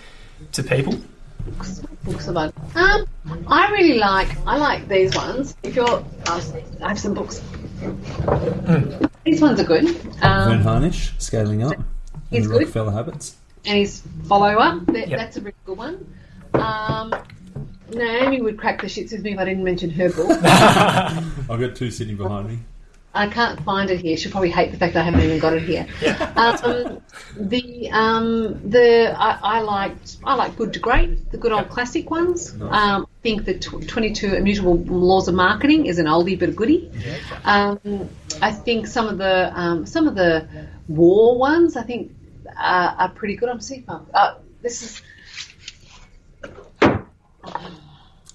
to 0.54 0.63
people? 0.63 0.98
Books 2.06 2.28
about. 2.28 2.54
Um, 2.76 3.06
I 3.48 3.70
really 3.72 3.98
like, 3.98 4.30
I 4.48 4.58
like 4.58 4.88
these 4.88 5.13
ones. 5.15 5.56
If 5.63 5.76
you're, 5.76 6.06
I 6.28 6.42
have 6.88 7.00
some 7.00 7.13
books. 7.13 7.42
These 9.26 9.42
ones 9.42 9.60
are 9.60 9.63
good. 9.63 9.89
Verne 9.89 10.52
Um, 10.54 10.62
Harnish, 10.62 11.13
Scaling 11.18 11.63
Up, 11.63 11.74
He's 12.30 12.48
good. 12.48 12.60
Rockefeller 12.62 12.92
Habits. 12.92 13.36
and 13.65 13.78
his 13.78 14.02
follow 14.28 14.56
up. 14.58 14.86
That, 14.88 15.10
Yep. 15.10 15.20
That's 15.20 15.38
a 15.38 15.42
really 15.42 15.56
good 15.65 15.78
one. 15.78 16.13
Um, 16.54 17.13
Naomi 18.00 18.42
would 18.42 18.58
crack 18.58 18.82
the 18.82 18.88
shits 18.88 19.12
with 19.12 19.22
me 19.22 19.34
if 19.34 19.40
I 19.40 19.46
didn't 19.46 19.64
mention 19.64 19.90
her 19.92 20.10
book. 20.10 20.30
I've 20.44 21.60
got 21.60 21.76
two 21.76 21.92
sitting 21.92 22.18
behind 22.18 22.50
me. 22.50 22.60
I 23.14 23.28
can't 23.28 23.60
find 23.64 23.90
it 23.90 24.02
here. 24.02 24.16
She'll 24.18 24.32
probably 24.32 24.52
hate 24.52 24.72
the 24.72 24.78
fact 24.78 24.96
I 24.96 25.02
haven't 25.02 25.22
even 25.22 25.40
got 25.40 25.54
it 25.54 25.64
here. 25.64 25.88
Um, 26.36 27.02
the 27.36 27.90
um, 27.92 28.70
the 28.70 29.16
I, 29.18 29.40
I 29.42 29.62
liked 29.62 30.18
I 30.24 30.36
like 30.36 30.56
Good 30.56 30.74
to 30.74 30.80
Great, 30.80 31.32
the 31.32 31.38
good 31.38 31.52
old 31.52 31.70
classic 31.70 32.12
ones. 32.12 32.54
Um, 32.62 33.08
I 33.10 33.22
think 33.24 33.46
the 33.46 33.58
tw- 33.58 33.88
22 33.88 34.36
Immutable 34.36 34.78
Laws 34.78 35.28
of 35.28 35.34
Marketing 35.34 35.88
is 35.88 35.98
an 35.98 36.06
oldie 36.06 36.40
but 36.40 36.50
a 36.50 36.52
goodie. 36.52 36.92
Um, 37.44 38.10
I 38.42 38.52
think 38.52 38.86
some 38.86 39.08
of 39.08 39.18
the 39.18 39.52
um, 39.60 39.86
some 39.88 40.08
of 40.08 40.16
the 40.16 40.48
war 40.88 41.38
ones 41.38 41.76
I 41.76 41.84
think 41.84 42.16
uh, 42.48 42.96
are 42.98 43.10
pretty 43.10 43.36
good. 43.36 43.50
I'm 43.50 43.60
seeing 43.60 43.86
uh, 43.90 44.36
this 44.62 44.84
is 44.84 45.02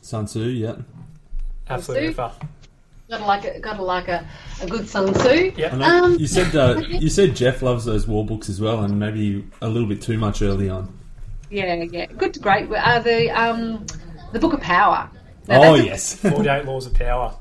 Sun 0.05 0.27
Tzu, 0.27 0.41
yeah. 0.41 0.77
Absolutely. 1.69 2.09
Sue? 2.09 2.15
Rifa. 2.15 2.33
gotta 3.09 3.25
like 3.25 3.45
a 3.45 3.59
gotta 3.61 3.83
like 3.83 4.09
a, 4.09 4.27
a 4.63 4.67
good 4.67 4.87
Sun 4.89 5.15
Tzu. 5.15 5.53
Yeah. 5.57 5.69
Um, 5.69 6.17
you 6.19 6.27
said 6.27 6.55
uh, 6.55 6.81
you 6.87 7.09
said 7.09 7.35
Jeff 7.35 7.63
loves 7.63 7.85
those 7.87 8.07
war 8.07 8.25
books 8.25 8.49
as 8.51 8.61
well, 8.61 8.83
and 8.85 8.99
maybe 8.99 9.45
a 9.63 9.69
little 9.69 9.89
bit 9.89 10.03
too 10.03 10.19
much 10.19 10.43
early 10.43 10.69
on. 10.69 10.97
Yeah, 11.51 11.75
yeah, 11.75 12.07
good 12.07 12.35
to 12.35 12.41
great. 12.41 12.71
Uh, 12.71 12.99
the 13.01 13.31
um, 13.31 13.87
the 14.33 14.39
Book 14.39 14.53
of 14.53 14.61
Power. 14.61 15.09
Now, 15.49 15.63
oh 15.65 15.75
yes, 15.75 16.15
48 16.21 16.65
Laws 16.67 16.87
of 16.87 16.95
Power. 16.95 17.35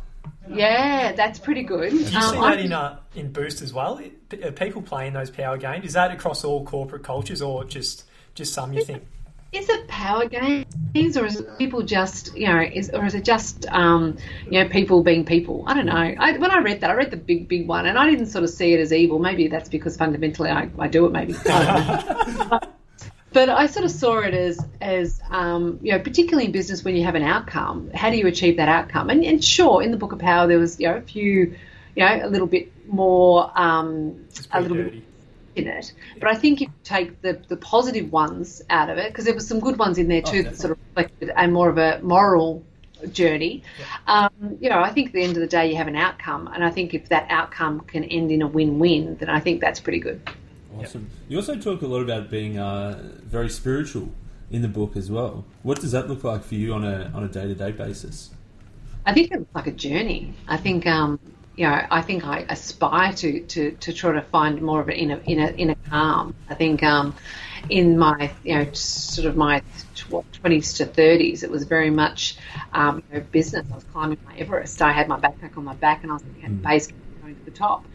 yeah, 0.50 1.14
that's 1.14 1.40
pretty 1.40 1.64
good. 1.64 1.90
Do 1.92 1.98
you 1.98 2.06
see 2.06 2.16
Um, 2.16 2.36
that 2.36 2.44
I- 2.44 2.56
in, 2.56 2.72
uh, 2.74 3.00
in 3.16 3.32
Boost 3.32 3.62
as 3.62 3.74
well? 3.74 4.00
Are 4.44 4.52
people 4.52 4.82
playing 4.82 5.14
those 5.14 5.30
power 5.30 5.58
games? 5.58 5.86
Is 5.86 5.94
that 5.94 6.12
across 6.12 6.44
all 6.44 6.66
corporate 6.66 7.04
cultures 7.04 7.42
or 7.42 7.64
just 7.66 8.06
just 8.36 8.54
some 8.54 8.72
you 8.74 8.84
think? 8.86 9.04
Is 9.54 9.70
it 9.70 9.88
power 9.88 10.26
games 10.26 11.16
or 11.16 11.26
is 11.26 11.40
it 11.40 11.58
people 11.58 11.84
just 11.84 12.36
you 12.36 12.48
know 12.48 12.60
is 12.62 12.90
or 12.90 13.06
is 13.06 13.14
it 13.14 13.24
just 13.24 13.66
um, 13.68 14.18
you 14.50 14.64
know 14.64 14.70
people 14.70 15.04
being 15.04 15.26
people? 15.26 15.64
I 15.68 15.74
don't 15.76 15.86
know. 15.86 15.94
I, 15.94 16.38
when 16.38 16.52
i 16.52 16.60
read 16.60 16.82
that 16.82 16.90
i 16.90 16.94
read 16.94 17.12
the 17.12 17.18
big 17.18 17.48
big 17.48 17.68
one 17.68 17.86
and 17.86 17.98
i 17.98 18.10
didn't 18.10 18.28
sort 18.28 18.44
of 18.44 18.50
see 18.50 18.74
it 18.74 18.80
as 18.80 18.92
evil. 18.92 19.20
Maybe 19.20 19.48
that's 19.48 19.70
because 19.70 19.96
fundamentally 19.96 20.50
i, 20.50 20.70
I 20.80 20.88
do 20.88 21.06
it 21.06 21.12
maybe. 21.12 21.36
I 21.46 22.48
don't 22.50 22.74
but 23.34 23.50
i 23.50 23.66
sort 23.66 23.84
of 23.84 23.92
saw 23.92 24.20
it 24.20 24.34
as 24.34 24.64
as 24.80 25.20
um, 25.30 25.80
you 25.82 25.92
know 25.92 26.00
particularly 26.00 26.46
in 26.46 26.52
business 26.52 26.84
when 26.84 26.96
you 26.96 27.04
have 27.04 27.16
an 27.16 27.24
outcome 27.24 27.90
how 27.94 28.10
do 28.10 28.18
you 28.18 28.28
achieve 28.28 28.58
that 28.58 28.70
outcome? 28.70 29.10
And, 29.10 29.24
and 29.24 29.44
sure 29.44 29.82
in 29.82 29.92
the 29.92 29.98
book 29.98 30.12
of 30.12 30.20
power 30.20 30.48
there 30.48 30.60
was 30.60 30.80
you 30.80 30.88
know 30.88 30.98
a 30.98 31.02
few 31.02 31.56
you 31.96 32.06
know 32.06 32.20
a 32.24 32.28
little 32.28 32.48
bit 32.48 32.72
more 32.88 33.52
um, 33.56 34.26
a 34.52 34.62
little 34.62 34.78
bit 34.78 34.86
dirty. 34.86 35.06
In 35.56 35.68
it. 35.68 35.94
But 36.20 36.30
I 36.30 36.36
think 36.36 36.62
if 36.62 36.68
you 36.68 36.74
take 36.84 37.22
the, 37.22 37.42
the 37.48 37.58
positive 37.58 38.12
ones 38.12 38.62
out 38.70 38.90
of 38.90 38.98
it, 38.98 39.12
because 39.12 39.26
there 39.26 39.34
were 39.34 39.40
some 39.40 39.60
good 39.60 39.78
ones 39.78 39.98
in 39.98 40.08
there 40.08 40.22
too 40.22 40.44
that 40.44 40.58
sort 40.58 40.72
of 40.72 40.78
reflected 40.88 41.32
a 41.36 41.48
more 41.48 41.70
of 41.70 41.78
a 41.78 42.00
moral 42.02 42.64
journey. 43.12 43.64
Um, 44.08 44.32
you 44.62 44.70
know, 44.70 44.80
I 44.80 44.92
think 44.92 45.08
at 45.08 45.14
the 45.14 45.24
end 45.24 45.34
of 45.34 45.42
the 45.42 45.48
day 45.48 45.70
you 45.70 45.76
have 45.76 45.88
an 45.88 45.96
outcome, 45.96 46.48
and 46.48 46.64
I 46.64 46.70
think 46.70 46.94
if 46.94 47.10
that 47.10 47.28
outcome 47.30 47.82
can 47.82 48.04
end 48.06 48.32
in 48.32 48.42
a 48.42 48.48
win-win, 48.48 49.18
then 49.18 49.30
I 49.30 49.40
think 49.40 49.62
that's 49.62 49.80
pretty 49.80 50.00
good. 50.00 50.22
awesome. 50.80 51.10
You 51.28 51.38
also 51.38 51.56
talk 51.56 51.82
a 51.82 51.88
lot 51.88 52.02
about 52.02 52.30
being 52.30 52.58
uh, 52.58 53.02
very 53.24 53.50
spiritual 53.50 54.10
in 54.52 54.62
the 54.62 54.68
book 54.68 54.96
as 54.96 55.10
well. 55.10 55.46
What 55.64 55.82
does 55.82 55.92
that 55.92 56.08
look 56.08 56.24
like 56.24 56.44
for 56.44 56.56
you 56.56 56.74
on 56.74 56.84
a 56.84 57.12
on 57.14 57.24
a 57.24 57.28
day 57.28 57.48
to 57.48 57.56
day 57.56 57.72
basis? 57.72 58.30
I 59.06 59.14
think 59.14 59.32
it 59.32 59.42
it's 59.42 59.56
like 59.56 59.68
a 59.68 59.72
journey. 59.72 60.34
I 60.48 60.58
think, 60.58 60.88
um, 60.88 61.20
you 61.56 61.68
know, 61.68 61.86
I 61.90 62.02
think 62.02 62.26
I 62.26 62.40
aspire 62.50 63.14
to, 63.14 63.42
to, 63.42 63.72
to 63.72 63.94
try 63.94 64.14
to 64.14 64.22
find 64.22 64.62
more 64.62 64.82
of 64.82 64.90
an 64.90 64.96
inner, 64.96 65.22
inner, 65.26 65.54
inner 65.56 65.76
calm. 65.90 66.34
I 66.50 66.56
think 66.56 66.82
um, 66.82 67.16
in 67.70 67.98
my, 67.98 68.32
you 68.44 68.56
know, 68.56 68.72
sort 68.74 69.28
of 69.28 69.36
my 69.36 69.60
tw- 69.96 70.26
20s 70.44 70.78
to 70.78 70.86
30s, 70.86 71.44
it 71.44 71.52
was 71.52 71.64
very 71.66 71.92
much 71.92 72.38
um, 72.74 73.04
you 73.12 73.20
know, 73.20 73.26
business. 73.32 73.66
I 73.72 73.76
was 73.76 73.84
climbing 73.86 74.18
my 74.26 74.36
Everest. 74.36 74.82
I 74.82 74.92
had 74.92 75.08
my 75.08 75.20
backpack 75.20 75.58
on 75.58 75.64
my 75.64 75.76
back 75.76 76.04
and 76.04 76.12
I 76.12 76.16
was 76.16 76.24
at 76.44 76.62
base 76.64 76.88
going 77.22 77.36
to 77.36 77.46
the 77.46 77.52
top. 77.52 77.86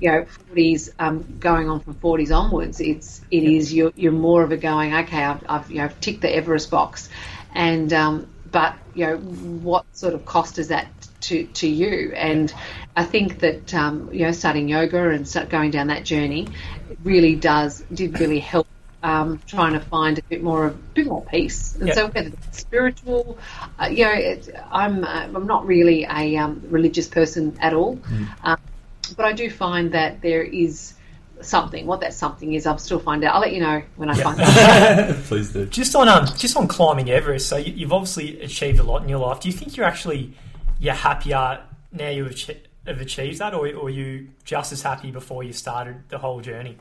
You 0.00 0.12
know, 0.12 0.26
40s 0.54 0.90
um, 0.98 1.38
going 1.40 1.68
on 1.68 1.80
from 1.80 1.94
40s 1.94 2.36
onwards, 2.36 2.80
it's 2.80 3.20
it 3.30 3.42
is 3.42 3.72
you're, 3.72 3.92
you're 3.96 4.12
more 4.12 4.42
of 4.42 4.52
a 4.52 4.56
going. 4.56 4.94
Okay, 4.94 5.22
I've, 5.22 5.44
I've 5.48 5.70
you 5.70 5.78
know 5.78 5.90
ticked 6.00 6.22
the 6.22 6.34
Everest 6.34 6.70
box, 6.70 7.08
and 7.52 7.92
um, 7.92 8.32
but 8.50 8.76
you 8.94 9.06
know 9.06 9.16
what 9.16 9.84
sort 9.96 10.14
of 10.14 10.24
cost 10.24 10.58
is 10.58 10.68
that 10.68 10.86
to 11.22 11.44
to 11.44 11.68
you? 11.68 12.12
And 12.14 12.52
I 12.98 13.04
think 13.04 13.38
that 13.40 13.72
um, 13.74 14.10
you 14.12 14.24
know 14.26 14.32
starting 14.32 14.68
yoga 14.68 15.10
and 15.10 15.26
start 15.26 15.48
going 15.48 15.70
down 15.70 15.86
that 15.86 16.04
journey 16.04 16.48
really 17.04 17.36
does 17.36 17.84
did 17.94 18.18
really 18.18 18.40
help. 18.40 18.66
Um, 19.00 19.40
trying 19.46 19.74
to 19.74 19.80
find 19.80 20.18
a 20.18 20.22
bit 20.22 20.42
more, 20.42 20.66
a 20.66 20.70
bit 20.70 21.06
more 21.06 21.22
peace, 21.26 21.76
and 21.76 21.86
Yeah. 21.86 21.94
so 21.94 22.08
whether 22.08 22.30
it's 22.30 22.58
spiritual, 22.58 23.38
uh, 23.80 23.86
you 23.86 24.04
know, 24.04 24.10
it, 24.12 24.48
I'm 24.72 25.04
uh, 25.04 25.28
I'm 25.36 25.46
not 25.46 25.64
really 25.68 26.02
a 26.02 26.36
um, 26.36 26.60
religious 26.68 27.06
person 27.06 27.56
at 27.60 27.74
all, 27.74 28.00
um, 28.42 28.58
but 29.16 29.24
I 29.24 29.32
do 29.34 29.48
find 29.50 29.92
that 29.92 30.20
there 30.20 30.42
is 30.42 30.94
something. 31.40 31.86
What 31.86 32.00
that 32.00 32.12
something 32.12 32.54
is, 32.54 32.66
I'll 32.66 32.76
still 32.78 32.98
find 32.98 33.22
out. 33.22 33.36
I'll 33.36 33.40
let 33.40 33.52
you 33.52 33.60
know 33.60 33.82
when 33.94 34.10
I 34.10 34.14
find 34.20 34.40
out. 35.10 35.14
Please 35.26 35.52
do. 35.52 35.66
Just 35.66 35.94
on 35.94 36.08
um, 36.08 36.26
just 36.36 36.56
on 36.56 36.66
climbing 36.66 37.08
Everest. 37.08 37.48
So 37.48 37.56
you, 37.56 37.72
you've 37.72 37.92
obviously 37.92 38.40
achieved 38.40 38.80
a 38.80 38.82
lot 38.82 39.02
in 39.04 39.08
your 39.08 39.20
life. 39.20 39.38
Do 39.38 39.48
you 39.48 39.54
think 39.54 39.76
you're 39.76 39.86
actually 39.86 40.34
you're 40.80 40.94
happier 40.94 41.60
now 41.92 42.08
you've 42.10 42.26
have 42.88 43.00
achieved 43.00 43.38
that, 43.38 43.54
or, 43.54 43.68
or 43.74 43.86
are 43.86 43.90
you 43.90 44.28
just 44.44 44.72
as 44.72 44.82
happy 44.82 45.10
before 45.10 45.42
you 45.42 45.52
started 45.52 46.02
the 46.08 46.18
whole 46.18 46.40
journey? 46.40 46.76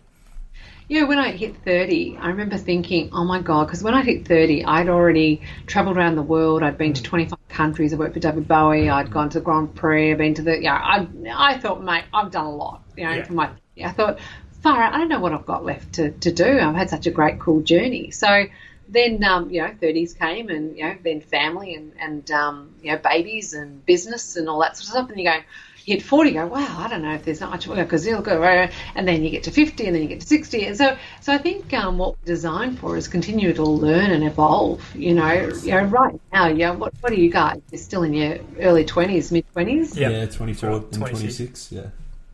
Yeah, 0.90 1.04
when 1.04 1.20
I 1.20 1.32
hit 1.32 1.58
30, 1.66 2.18
I 2.18 2.30
remember 2.30 2.58
thinking, 2.58 3.10
oh 3.12 3.26
my 3.26 3.42
God, 3.42 3.66
because 3.68 3.84
when 3.84 3.94
I 3.94 4.04
hit 4.04 4.26
30, 4.26 4.64
I'd 4.64 4.88
already 4.88 5.42
traveled 5.66 5.98
around 5.98 6.16
the 6.16 6.22
world. 6.22 6.64
I'd 6.64 6.78
been 6.78 6.94
to 6.94 7.04
25 7.04 7.38
countries. 7.50 7.94
I 7.94 7.98
worked 7.98 8.14
for 8.14 8.22
David 8.22 8.48
Bowie. 8.48 8.90
I'd 8.90 9.12
gone 9.12 9.30
to 9.32 9.40
the 9.40 9.44
Grand 9.44 9.76
Prix. 9.76 10.12
I'd 10.12 10.18
been 10.18 10.34
to 10.36 10.42
the, 10.42 10.60
know, 10.60 10.70
I, 10.72 11.06
I 11.36 11.58
thought, 11.58 11.84
mate, 11.84 12.06
I've 12.14 12.32
done 12.32 12.46
a 12.46 12.56
lot, 12.56 12.84
you 12.96 13.04
know, 13.04 13.12
Yeah. 13.16 13.24
for 13.26 13.34
my, 13.34 13.50
I 13.84 13.92
thought, 13.92 14.20
far 14.62 14.82
out, 14.82 14.94
I 14.94 14.98
don't 15.00 15.10
know 15.10 15.20
what 15.20 15.34
I've 15.34 15.46
got 15.46 15.66
left 15.66 15.94
to, 15.94 16.12
to 16.12 16.32
do. 16.32 16.58
I've 16.58 16.76
had 16.76 16.90
such 16.90 17.06
a 17.06 17.12
great, 17.12 17.38
cool 17.40 17.62
journey. 17.62 18.12
So 18.12 18.46
then, 18.88 19.22
um, 19.26 19.50
you 19.50 19.62
know, 19.62 19.68
30s 19.82 20.18
came 20.18 20.48
and, 20.48 20.78
you 20.78 20.86
know, 20.86 20.96
then 21.04 21.20
family 21.20 21.76
and, 21.76 21.92
and 22.00 22.32
um, 22.32 22.76
you 22.82 22.94
know, 22.94 22.98
babies 22.98 23.54
and 23.54 23.86
business 23.86 24.38
and 24.38 24.48
all 24.48 24.60
that 24.62 24.78
sort 24.78 24.84
of 24.86 24.90
stuff. 24.92 25.10
And 25.10 25.20
you 25.20 25.26
go, 25.26 25.36
you 25.36 25.42
hit 25.88 26.04
40, 26.04 26.32
you 26.32 26.36
go, 26.36 26.48
wow, 26.48 26.76
I 26.80 26.90
don't 26.90 27.02
know 27.02 27.14
if 27.14 27.24
there's 27.24 27.40
not 27.40 27.50
much 27.50 27.66
work 27.66 27.78
because 27.78 28.06
you'll 28.06 28.22
go, 28.22 28.44
and 28.44 29.08
then 29.08 29.24
you 29.24 29.30
get 29.30 29.44
to 29.44 29.52
50 29.52 29.86
and 29.86 29.96
then 29.96 30.04
you 30.04 30.10
get 30.10 30.20
to 30.20 30.28
60. 30.28 30.66
And 30.66 30.78
so, 30.78 30.98
so 31.22 31.34
I 31.34 31.38
think 31.38 31.74
um, 31.74 31.98
what 31.98 32.18
we're 32.20 32.26
designed 32.26 32.78
for 32.78 32.98
is 32.98 33.08
continue 33.08 33.54
to 33.54 33.64
learn 33.64 34.12
and 34.12 34.26
evolve. 34.26 34.84
You 34.94 35.14
know, 35.14 35.32
you 35.64 35.72
know, 35.72 35.84
right 35.84 36.20
now, 36.34 36.48
yeah, 36.48 36.72
what, 36.72 36.94
what 37.00 37.14
are 37.14 37.16
you 37.16 37.32
guys? 37.32 37.62
You're 37.72 37.80
still 37.80 38.04
in 38.04 38.14
your 38.14 38.38
early 38.60 38.84
20s, 38.84 39.32
mid 39.32 39.46
20s? 39.56 39.96
Yeah. 39.96 40.10
Yeah, 40.10 40.26
24 40.26 40.70
and 40.70 40.94
26. 40.94 41.38
26, 41.38 41.72
yeah. 41.72 41.82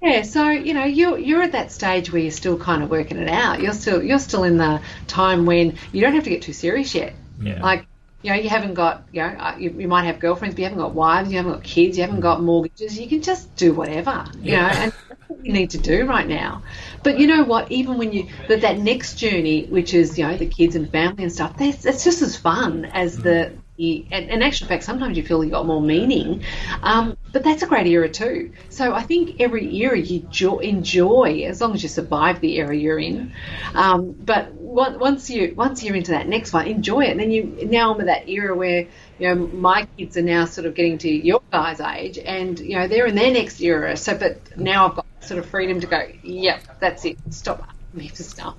Yeah, 0.02 0.24
so 0.24 0.50
you 0.50 0.74
know 0.74 0.84
you're 0.84 1.18
you're 1.18 1.42
at 1.44 1.54
that 1.54 1.72
stage 1.72 2.12
where 2.12 2.22
you're 2.22 2.32
still 2.32 2.60
kind 2.60 2.84
of 2.84 2.90
working 2.90 3.18
it 3.20 3.30
out. 3.30 3.62
You're 3.62 3.72
still 3.72 4.04
you're 4.04 4.20
still 4.20 4.44
in 4.44 4.58
the 4.58 4.82
time 5.08 5.46
when 5.46 5.78
you 5.94 6.02
don't 6.02 6.14
have 6.14 6.26
to 6.26 6.30
get 6.30 6.42
too 6.42 6.52
serious 6.52 6.94
yet. 6.94 7.14
Yeah. 7.42 7.64
Like 7.64 7.86
you 8.24 8.32
know 8.32 8.38
you 8.38 8.50
haven't 8.50 8.74
got 8.74 9.04
you 9.12 9.22
know 9.22 9.28
uh, 9.28 9.56
you, 9.60 9.70
you 9.78 9.88
might 9.88 10.06
have 10.06 10.20
girlfriends, 10.20 10.56
but 10.56 10.60
you 10.60 10.66
haven't 10.66 10.80
got 10.80 10.94
wives, 10.94 11.30
you 11.30 11.38
haven't 11.38 11.52
got 11.52 11.64
kids, 11.64 11.98
you 11.98 12.04
haven't 12.04 12.22
got 12.22 12.42
mortgages. 12.42 12.98
You 13.00 13.08
can 13.08 13.22
just 13.22 13.56
do 13.56 13.74
whatever, 13.74 14.26
you 14.42 14.54
know, 14.54 14.64
and 14.64 14.94
that's 15.10 15.22
what 15.28 15.46
you 15.46 15.52
need 15.52 15.72
to 15.72 15.78
do 15.78 16.06
right 16.06 16.28
now. 16.28 16.64
But 17.04 17.20
you 17.20 17.28
know 17.28 17.44
what? 17.44 17.72
Even 17.72 17.98
when 17.98 18.14
you 18.14 18.30
that 18.48 18.62
that 18.62 18.80
next 18.80 19.16
journey, 19.16 19.66
which 19.66 19.94
is 19.94 20.18
you 20.18 20.26
know 20.26 20.38
the 20.38 20.48
kids 20.48 20.76
and 20.76 20.90
family 20.90 21.24
and 21.24 21.32
stuff, 21.32 21.58
that's 21.58 21.84
that's 21.84 22.04
just 22.04 22.22
as 22.22 22.36
fun 22.38 22.86
as 22.86 23.18
the. 23.18 23.54
And 23.78 24.30
in 24.30 24.44
actual 24.44 24.68
fact, 24.68 24.84
sometimes 24.84 25.18
you 25.18 25.24
feel 25.24 25.44
you 25.44 25.50
got 25.50 25.66
more 25.66 25.82
meaning, 25.82 26.44
um, 26.84 27.18
but 27.32 27.44
that's 27.44 27.64
a 27.64 27.68
great 27.68 27.88
era 27.88 28.08
too. 28.08 28.54
So 28.70 28.94
I 28.94 29.02
think 29.02 29.40
every 29.40 29.76
era 29.78 29.98
you 29.98 30.20
jo- 30.30 30.60
enjoy 30.60 31.46
as 31.48 31.60
long 31.60 31.74
as 31.74 31.82
you 31.82 31.90
survive 31.90 32.40
the 32.40 32.58
era 32.58 32.76
you're 32.76 33.00
in. 33.00 33.34
Um, 33.74 34.12
but 34.12 34.54
once 34.54 35.30
you 35.30 35.54
once 35.56 35.84
you're 35.84 35.96
into 35.96 36.12
that 36.12 36.28
next 36.28 36.54
one, 36.54 36.68
enjoy 36.68 37.06
it. 37.06 37.12
And 37.12 37.20
then 37.20 37.32
you 37.32 37.68
now 37.68 37.94
I'm 37.94 38.00
at 38.02 38.06
that 38.08 38.30
era 38.30 38.56
where 38.56 38.88
you 39.18 39.28
know 39.28 39.36
my 39.36 39.88
kids 39.98 40.18
are 40.18 40.22
now 40.22 40.46
sort 40.46 40.68
of 40.68 40.76
getting 40.76 41.00
to 41.00 41.10
your 41.10 41.42
guys' 41.52 41.80
age, 41.80 42.20
and 42.20 42.60
you 42.60 42.78
know 42.78 42.88
they're 42.88 43.08
in 43.08 43.16
their 43.16 43.32
next 43.32 43.60
era. 43.60 43.98
So, 43.98 44.16
but 44.16 44.56
now 44.56 44.90
I've 44.90 44.96
got 44.96 45.06
sort 45.22 45.40
of 45.40 45.48
freedom 45.48 45.80
to 45.80 45.88
go. 45.88 46.08
Yep, 46.22 46.80
that's 46.80 47.06
it. 47.06 47.18
Stop 47.32 47.68
me 47.94 48.08
for 48.08 48.22
stuff. 48.22 48.56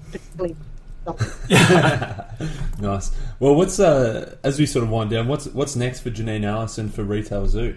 Nice. 2.80 3.12
Well, 3.38 3.54
what's 3.54 3.78
uh, 3.78 4.36
as 4.42 4.58
we 4.58 4.66
sort 4.66 4.82
of 4.82 4.90
wind 4.90 5.10
down, 5.10 5.28
what's 5.28 5.46
what's 5.46 5.76
next 5.76 6.00
for 6.00 6.10
Janine 6.10 6.44
Allison 6.44 6.90
for 6.90 7.02
Retail 7.04 7.46
Zoo? 7.46 7.76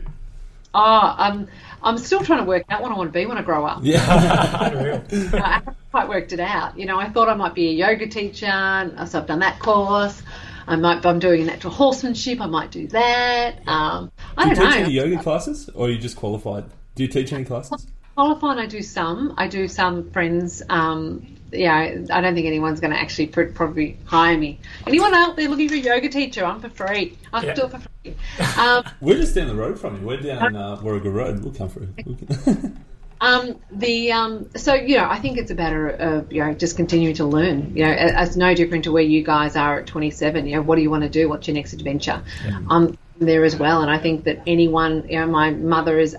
Oh, 0.73 1.15
um, 1.17 1.47
I'm 1.81 1.97
still 1.97 2.23
trying 2.23 2.39
to 2.39 2.45
work 2.45 2.63
out 2.69 2.81
what 2.81 2.91
I 2.91 2.95
want 2.95 3.11
to 3.11 3.17
be 3.17 3.25
when 3.25 3.37
I 3.37 3.41
grow 3.41 3.65
up. 3.65 3.79
Yeah, 3.83 4.69
Unreal. 4.69 5.03
I 5.11 5.53
haven't 5.53 5.77
quite 5.91 6.09
worked 6.09 6.33
it 6.33 6.39
out. 6.39 6.77
You 6.77 6.85
know, 6.85 6.99
I 6.99 7.09
thought 7.09 7.29
I 7.29 7.35
might 7.35 7.53
be 7.53 7.69
a 7.69 7.71
yoga 7.71 8.07
teacher, 8.07 8.45
so 9.07 9.19
I've 9.19 9.27
done 9.27 9.39
that 9.39 9.59
course. 9.59 10.21
I 10.67 10.75
might, 10.75 11.05
I'm 11.05 11.19
doing 11.19 11.45
natural 11.45 11.73
horsemanship. 11.73 12.41
I 12.41 12.47
might 12.47 12.71
do 12.71 12.87
that. 12.87 13.67
Um, 13.67 14.11
I 14.35 14.43
do 14.43 14.49
you 14.49 14.55
don't 14.55 14.65
teach 14.65 14.75
know. 14.75 14.83
any 14.83 14.93
yoga 14.93 15.23
classes, 15.23 15.69
or 15.73 15.87
are 15.87 15.89
you 15.89 15.97
just 15.97 16.17
qualified? 16.17 16.65
Do 16.95 17.03
you 17.03 17.09
teach 17.09 17.31
any 17.31 17.45
classes? 17.45 17.87
Qualified, 18.15 18.57
I 18.57 18.65
do 18.65 18.81
some. 18.81 19.33
I 19.37 19.47
do 19.47 19.67
some 19.67 20.11
friends. 20.11 20.61
Um, 20.69 21.36
yeah, 21.51 22.03
I 22.11 22.21
don't 22.21 22.33
think 22.35 22.45
anyone's 22.47 22.79
going 22.79 22.93
to 22.93 22.99
actually 22.99 23.27
pr- 23.27 23.43
probably 23.53 23.97
hire 24.05 24.37
me. 24.37 24.59
Anyone 24.85 25.13
out 25.13 25.35
there 25.35 25.47
looking 25.49 25.69
for 25.69 25.75
a 25.75 25.79
yoga 25.79 26.09
teacher? 26.09 26.45
I'm 26.45 26.59
for 26.59 26.69
free. 26.69 27.17
I 27.33 27.39
can 27.39 27.49
Yeah. 27.49 27.53
do 27.55 27.65
it 27.65 27.71
for 27.71 27.79
free. 27.79 28.15
Um, 28.57 28.83
We're 29.01 29.17
just 29.17 29.35
down 29.35 29.47
the 29.47 29.55
road 29.55 29.79
from 29.79 29.99
you. 30.01 30.07
We're 30.07 30.21
down 30.21 30.55
uh, 30.55 30.79
Warrigal 30.81 31.11
Road. 31.11 31.43
We'll 31.43 31.53
come 31.53 31.69
through. 31.69 31.93
Um, 33.19 33.59
the 33.71 34.11
um, 34.11 34.47
so 34.55 34.75
you 34.75 34.97
know, 34.97 35.09
I 35.09 35.17
think 35.17 35.39
it's 35.39 35.49
a 35.49 35.55
matter 35.55 35.89
of 35.89 36.31
you 36.31 36.43
know 36.45 36.53
just 36.53 36.77
continuing 36.77 37.15
to 37.15 37.25
learn. 37.25 37.75
You 37.75 37.85
know, 37.85 37.95
it's 37.97 38.35
no 38.35 38.53
different 38.53 38.83
to 38.83 38.91
where 38.91 39.01
you 39.01 39.23
guys 39.23 39.55
are 39.55 39.79
at 39.79 39.87
27. 39.87 40.45
You 40.45 40.57
know, 40.57 40.61
what 40.61 40.75
do 40.75 40.83
you 40.83 40.91
want 40.91 41.01
to 41.01 41.09
do? 41.09 41.27
What's 41.27 41.47
your 41.47 41.55
next 41.55 41.73
adventure? 41.73 42.21
Um, 42.69 42.95
there 43.17 43.43
as 43.43 43.55
well, 43.55 43.81
and 43.81 43.89
I 43.89 43.97
think 43.97 44.25
that 44.25 44.43
anyone, 44.45 45.03
you 45.09 45.19
know, 45.19 45.25
my 45.25 45.49
mother 45.49 45.97
is 45.97 46.15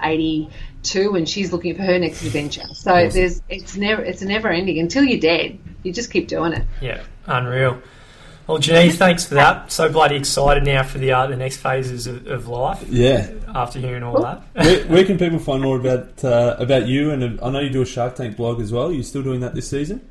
82 0.97 1.15
and 1.17 1.29
she's 1.29 1.53
looking 1.53 1.75
for 1.77 1.83
her 1.83 1.99
next 1.99 2.23
adventure. 2.23 2.67
So 2.75 3.09
there's 3.09 3.43
it's 3.49 3.77
never 3.77 4.03
it's 4.03 4.23
never 4.23 4.49
ending 4.49 4.79
until 4.79 5.05
you're 5.05 5.21
dead. 5.21 5.59
You 5.83 5.93
just 5.93 6.11
keep 6.11 6.29
doing 6.29 6.53
it. 6.53 6.65
Yeah, 6.81 7.03
unreal. 7.27 7.81
Well, 8.47 8.59
Janine, 8.59 8.95
thanks 8.95 9.27
for 9.27 9.35
that. 9.35 9.71
So 9.71 9.91
bloody 9.93 10.17
excited 10.17 10.65
now 10.65 10.83
for 10.83 10.97
the 10.99 11.13
uh, 11.13 11.27
the 11.27 11.37
next 11.37 11.59
phases 11.59 12.07
of, 12.07 12.27
of 12.27 12.49
life 12.49 12.83
Yeah. 12.89 13.31
after 13.55 13.79
hearing 13.79 14.03
all 14.03 14.23
that. 14.23 14.43
where, 14.55 14.87
where 14.87 15.05
can 15.05 15.19
people 15.19 15.39
find 15.39 15.63
more 15.63 15.79
about 15.79 16.25
uh, 16.25 16.57
about 16.59 16.87
you? 16.87 17.11
And 17.11 17.39
uh, 17.41 17.45
I 17.47 17.51
know 17.51 17.61
you 17.61 17.71
do 17.71 17.83
a 17.83 17.87
Shark 17.87 18.15
Tank 18.17 18.37
blog 18.37 18.61
as 18.61 18.73
well. 18.73 18.89
Are 18.89 18.93
you 18.93 19.03
still 19.03 19.23
doing 19.23 19.41
that 19.41 19.55
this 19.55 19.69
season? 19.69 20.09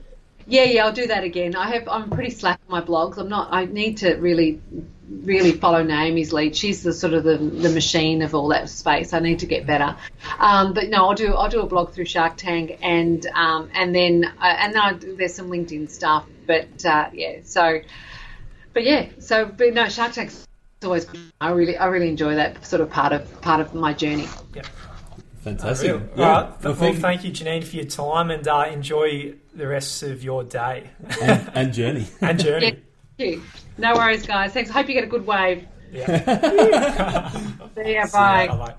Yeah, 0.50 0.64
yeah, 0.64 0.86
I'll 0.86 0.94
do 0.94 1.08
that 1.08 1.24
again. 1.24 1.56
I 1.56 1.68
have 1.72 1.88
I'm 1.90 2.10
pretty 2.10 2.30
slack 2.30 2.60
on 2.70 2.80
my 2.80 2.86
blogs. 2.86 3.18
I'm 3.18 3.28
not. 3.28 3.50
I 3.52 3.66
need 3.66 3.98
to 3.98 4.14
really, 4.16 4.62
really 5.10 5.54
follow 5.54 5.84
Naomi's 5.84 6.34
lead. 6.34 6.56
She's 6.56 6.84
the 6.84 6.94
sort 6.94 7.14
of 7.14 7.24
the, 7.24 7.38
the 7.38 7.70
machine 7.70 8.22
of 8.22 8.36
all 8.36 8.50
that 8.50 8.70
space. 8.70 9.14
I 9.14 9.20
need 9.20 9.40
to 9.40 9.46
get 9.46 9.66
better. 9.66 9.96
Um, 10.40 10.74
but 10.74 10.90
no, 10.90 11.08
I'll 11.08 11.16
do 11.16 11.34
I'll 11.34 11.50
do 11.50 11.62
a 11.62 11.66
blog 11.66 11.92
through 11.94 12.06
Shark 12.06 12.38
Tank 12.38 12.80
and 12.82 13.26
um, 13.28 13.70
and 13.74 13.96
then 13.96 14.26
uh, 14.26 14.44
and 14.46 14.74
then 14.74 14.82
I 14.82 14.94
there's 14.94 15.36
some 15.36 15.50
LinkedIn 15.50 15.90
stuff. 15.90 16.26
But 16.46 16.86
uh, 16.86 17.10
yeah, 17.14 17.40
so 17.44 17.82
but 18.74 18.84
yeah, 18.84 19.08
so 19.20 19.46
but 19.46 19.74
no, 19.74 19.90
Shark 19.90 20.14
Tank's 20.14 20.48
always 20.84 21.06
good. 21.06 21.22
I 21.42 21.52
really 21.52 21.78
I 21.78 21.88
really 21.88 22.10
enjoy 22.10 22.36
that 22.36 22.66
sort 22.66 22.82
of 22.82 22.90
part 22.90 23.14
of 23.14 23.42
part 23.42 23.62
of 23.62 23.74
my 23.74 23.94
journey. 23.94 24.28
Fantastic. 25.44 25.92
Unreal. 25.92 26.10
Yeah. 26.18 26.26
All 26.26 26.32
right. 26.32 26.50
Well, 26.50 26.58
Well, 26.64 26.74
thank, 26.74 26.98
thank 26.98 27.24
you, 27.24 27.32
Janine, 27.32 27.64
for 27.64 27.78
your 27.78 27.86
time 27.86 28.32
and 28.32 28.46
uh, 28.46 28.66
enjoy 28.70 29.36
the 29.56 29.68
rest 29.68 30.04
of 30.04 30.22
your 30.22 30.44
day 30.44 30.90
and, 31.22 31.52
and 31.54 31.74
Journey. 31.74 32.08
and 32.20 32.38
journey. 32.38 32.72
thank 32.72 32.84
you. 33.18 33.42
No 33.78 33.94
worries, 33.96 34.26
guys. 34.26 34.54
Thanks. 34.54 34.70
I 34.70 34.74
Hope 34.74 34.88
you 34.88 34.94
get 34.94 35.04
a 35.04 35.08
good 35.08 35.26
wave. 35.26 35.68
Yeah. 35.92 37.30
See 37.76 37.94
ya. 37.94 38.08
Bye. 38.12 38.46
ya. 38.46 38.56
Bye-bye. 38.56 38.76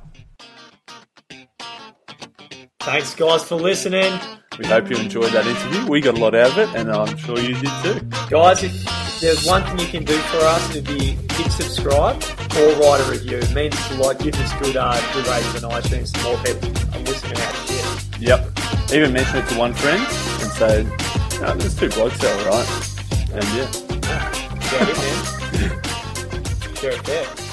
Thanks, 2.81 3.14
guys, 3.14 3.44
for 3.44 3.57
listening. 3.57 4.18
We 4.59 4.66
hope 4.66 4.90
you 4.90 4.96
enjoyed 4.96 5.33
that 5.33 5.46
interview. 5.46 5.87
We 5.88 6.01
got 6.01 6.16
a 6.16 6.20
lot 6.20 6.35
out 6.35 6.53
of 6.53 6.59
it, 6.59 6.74
and 6.74 6.90
I'm 6.90 7.16
sure 7.16 7.38
you 7.38 7.55
did 7.55 7.70
too. 7.83 8.01
Guys, 8.29 8.62
if 8.64 9.20
there's 9.20 9.46
one 9.46 9.62
thing 9.64 9.79
you 9.79 9.87
can 9.87 10.05
do 10.05 10.16
for 10.16 10.38
us, 10.38 10.70
it'd 10.70 10.87
be 10.87 11.11
hit 11.35 11.53
subscribe 11.53 12.16
or 12.57 12.72
write 12.81 13.01
a 13.07 13.11
review. 13.11 13.38
It 13.38 13.55
means 13.55 13.88
to 13.88 13.94
like 13.96 14.18
give 14.18 14.35
us 14.35 14.53
good 14.61 14.77
uh, 14.77 15.01
good 15.12 15.27
ratings 15.29 15.62
on 15.62 15.70
iTunes 15.70 16.09
so 16.09 16.22
more 16.24 16.38
people 16.42 16.68
are 16.96 17.03
listening 17.05 17.35
to 17.35 17.44
our 17.44 17.55
shit. 17.66 18.20
Yep. 18.20 18.92
Even 18.92 19.12
mention 19.12 19.37
it 19.38 19.48
to 19.48 19.59
one 19.59 19.74
friend 19.74 20.01
and 20.01 20.51
say, 20.53 20.85
no, 21.40 21.55
there's 21.55 21.77
two 21.79 21.90
blokes 21.90 22.18
there, 22.18 22.48
right? 22.48 22.98
And 23.33 23.44
yeah. 23.55 23.88
Yeah, 24.70 24.87
it, 24.87 24.98
man. 24.98 25.81
It 26.83 27.04
there. 27.04 27.48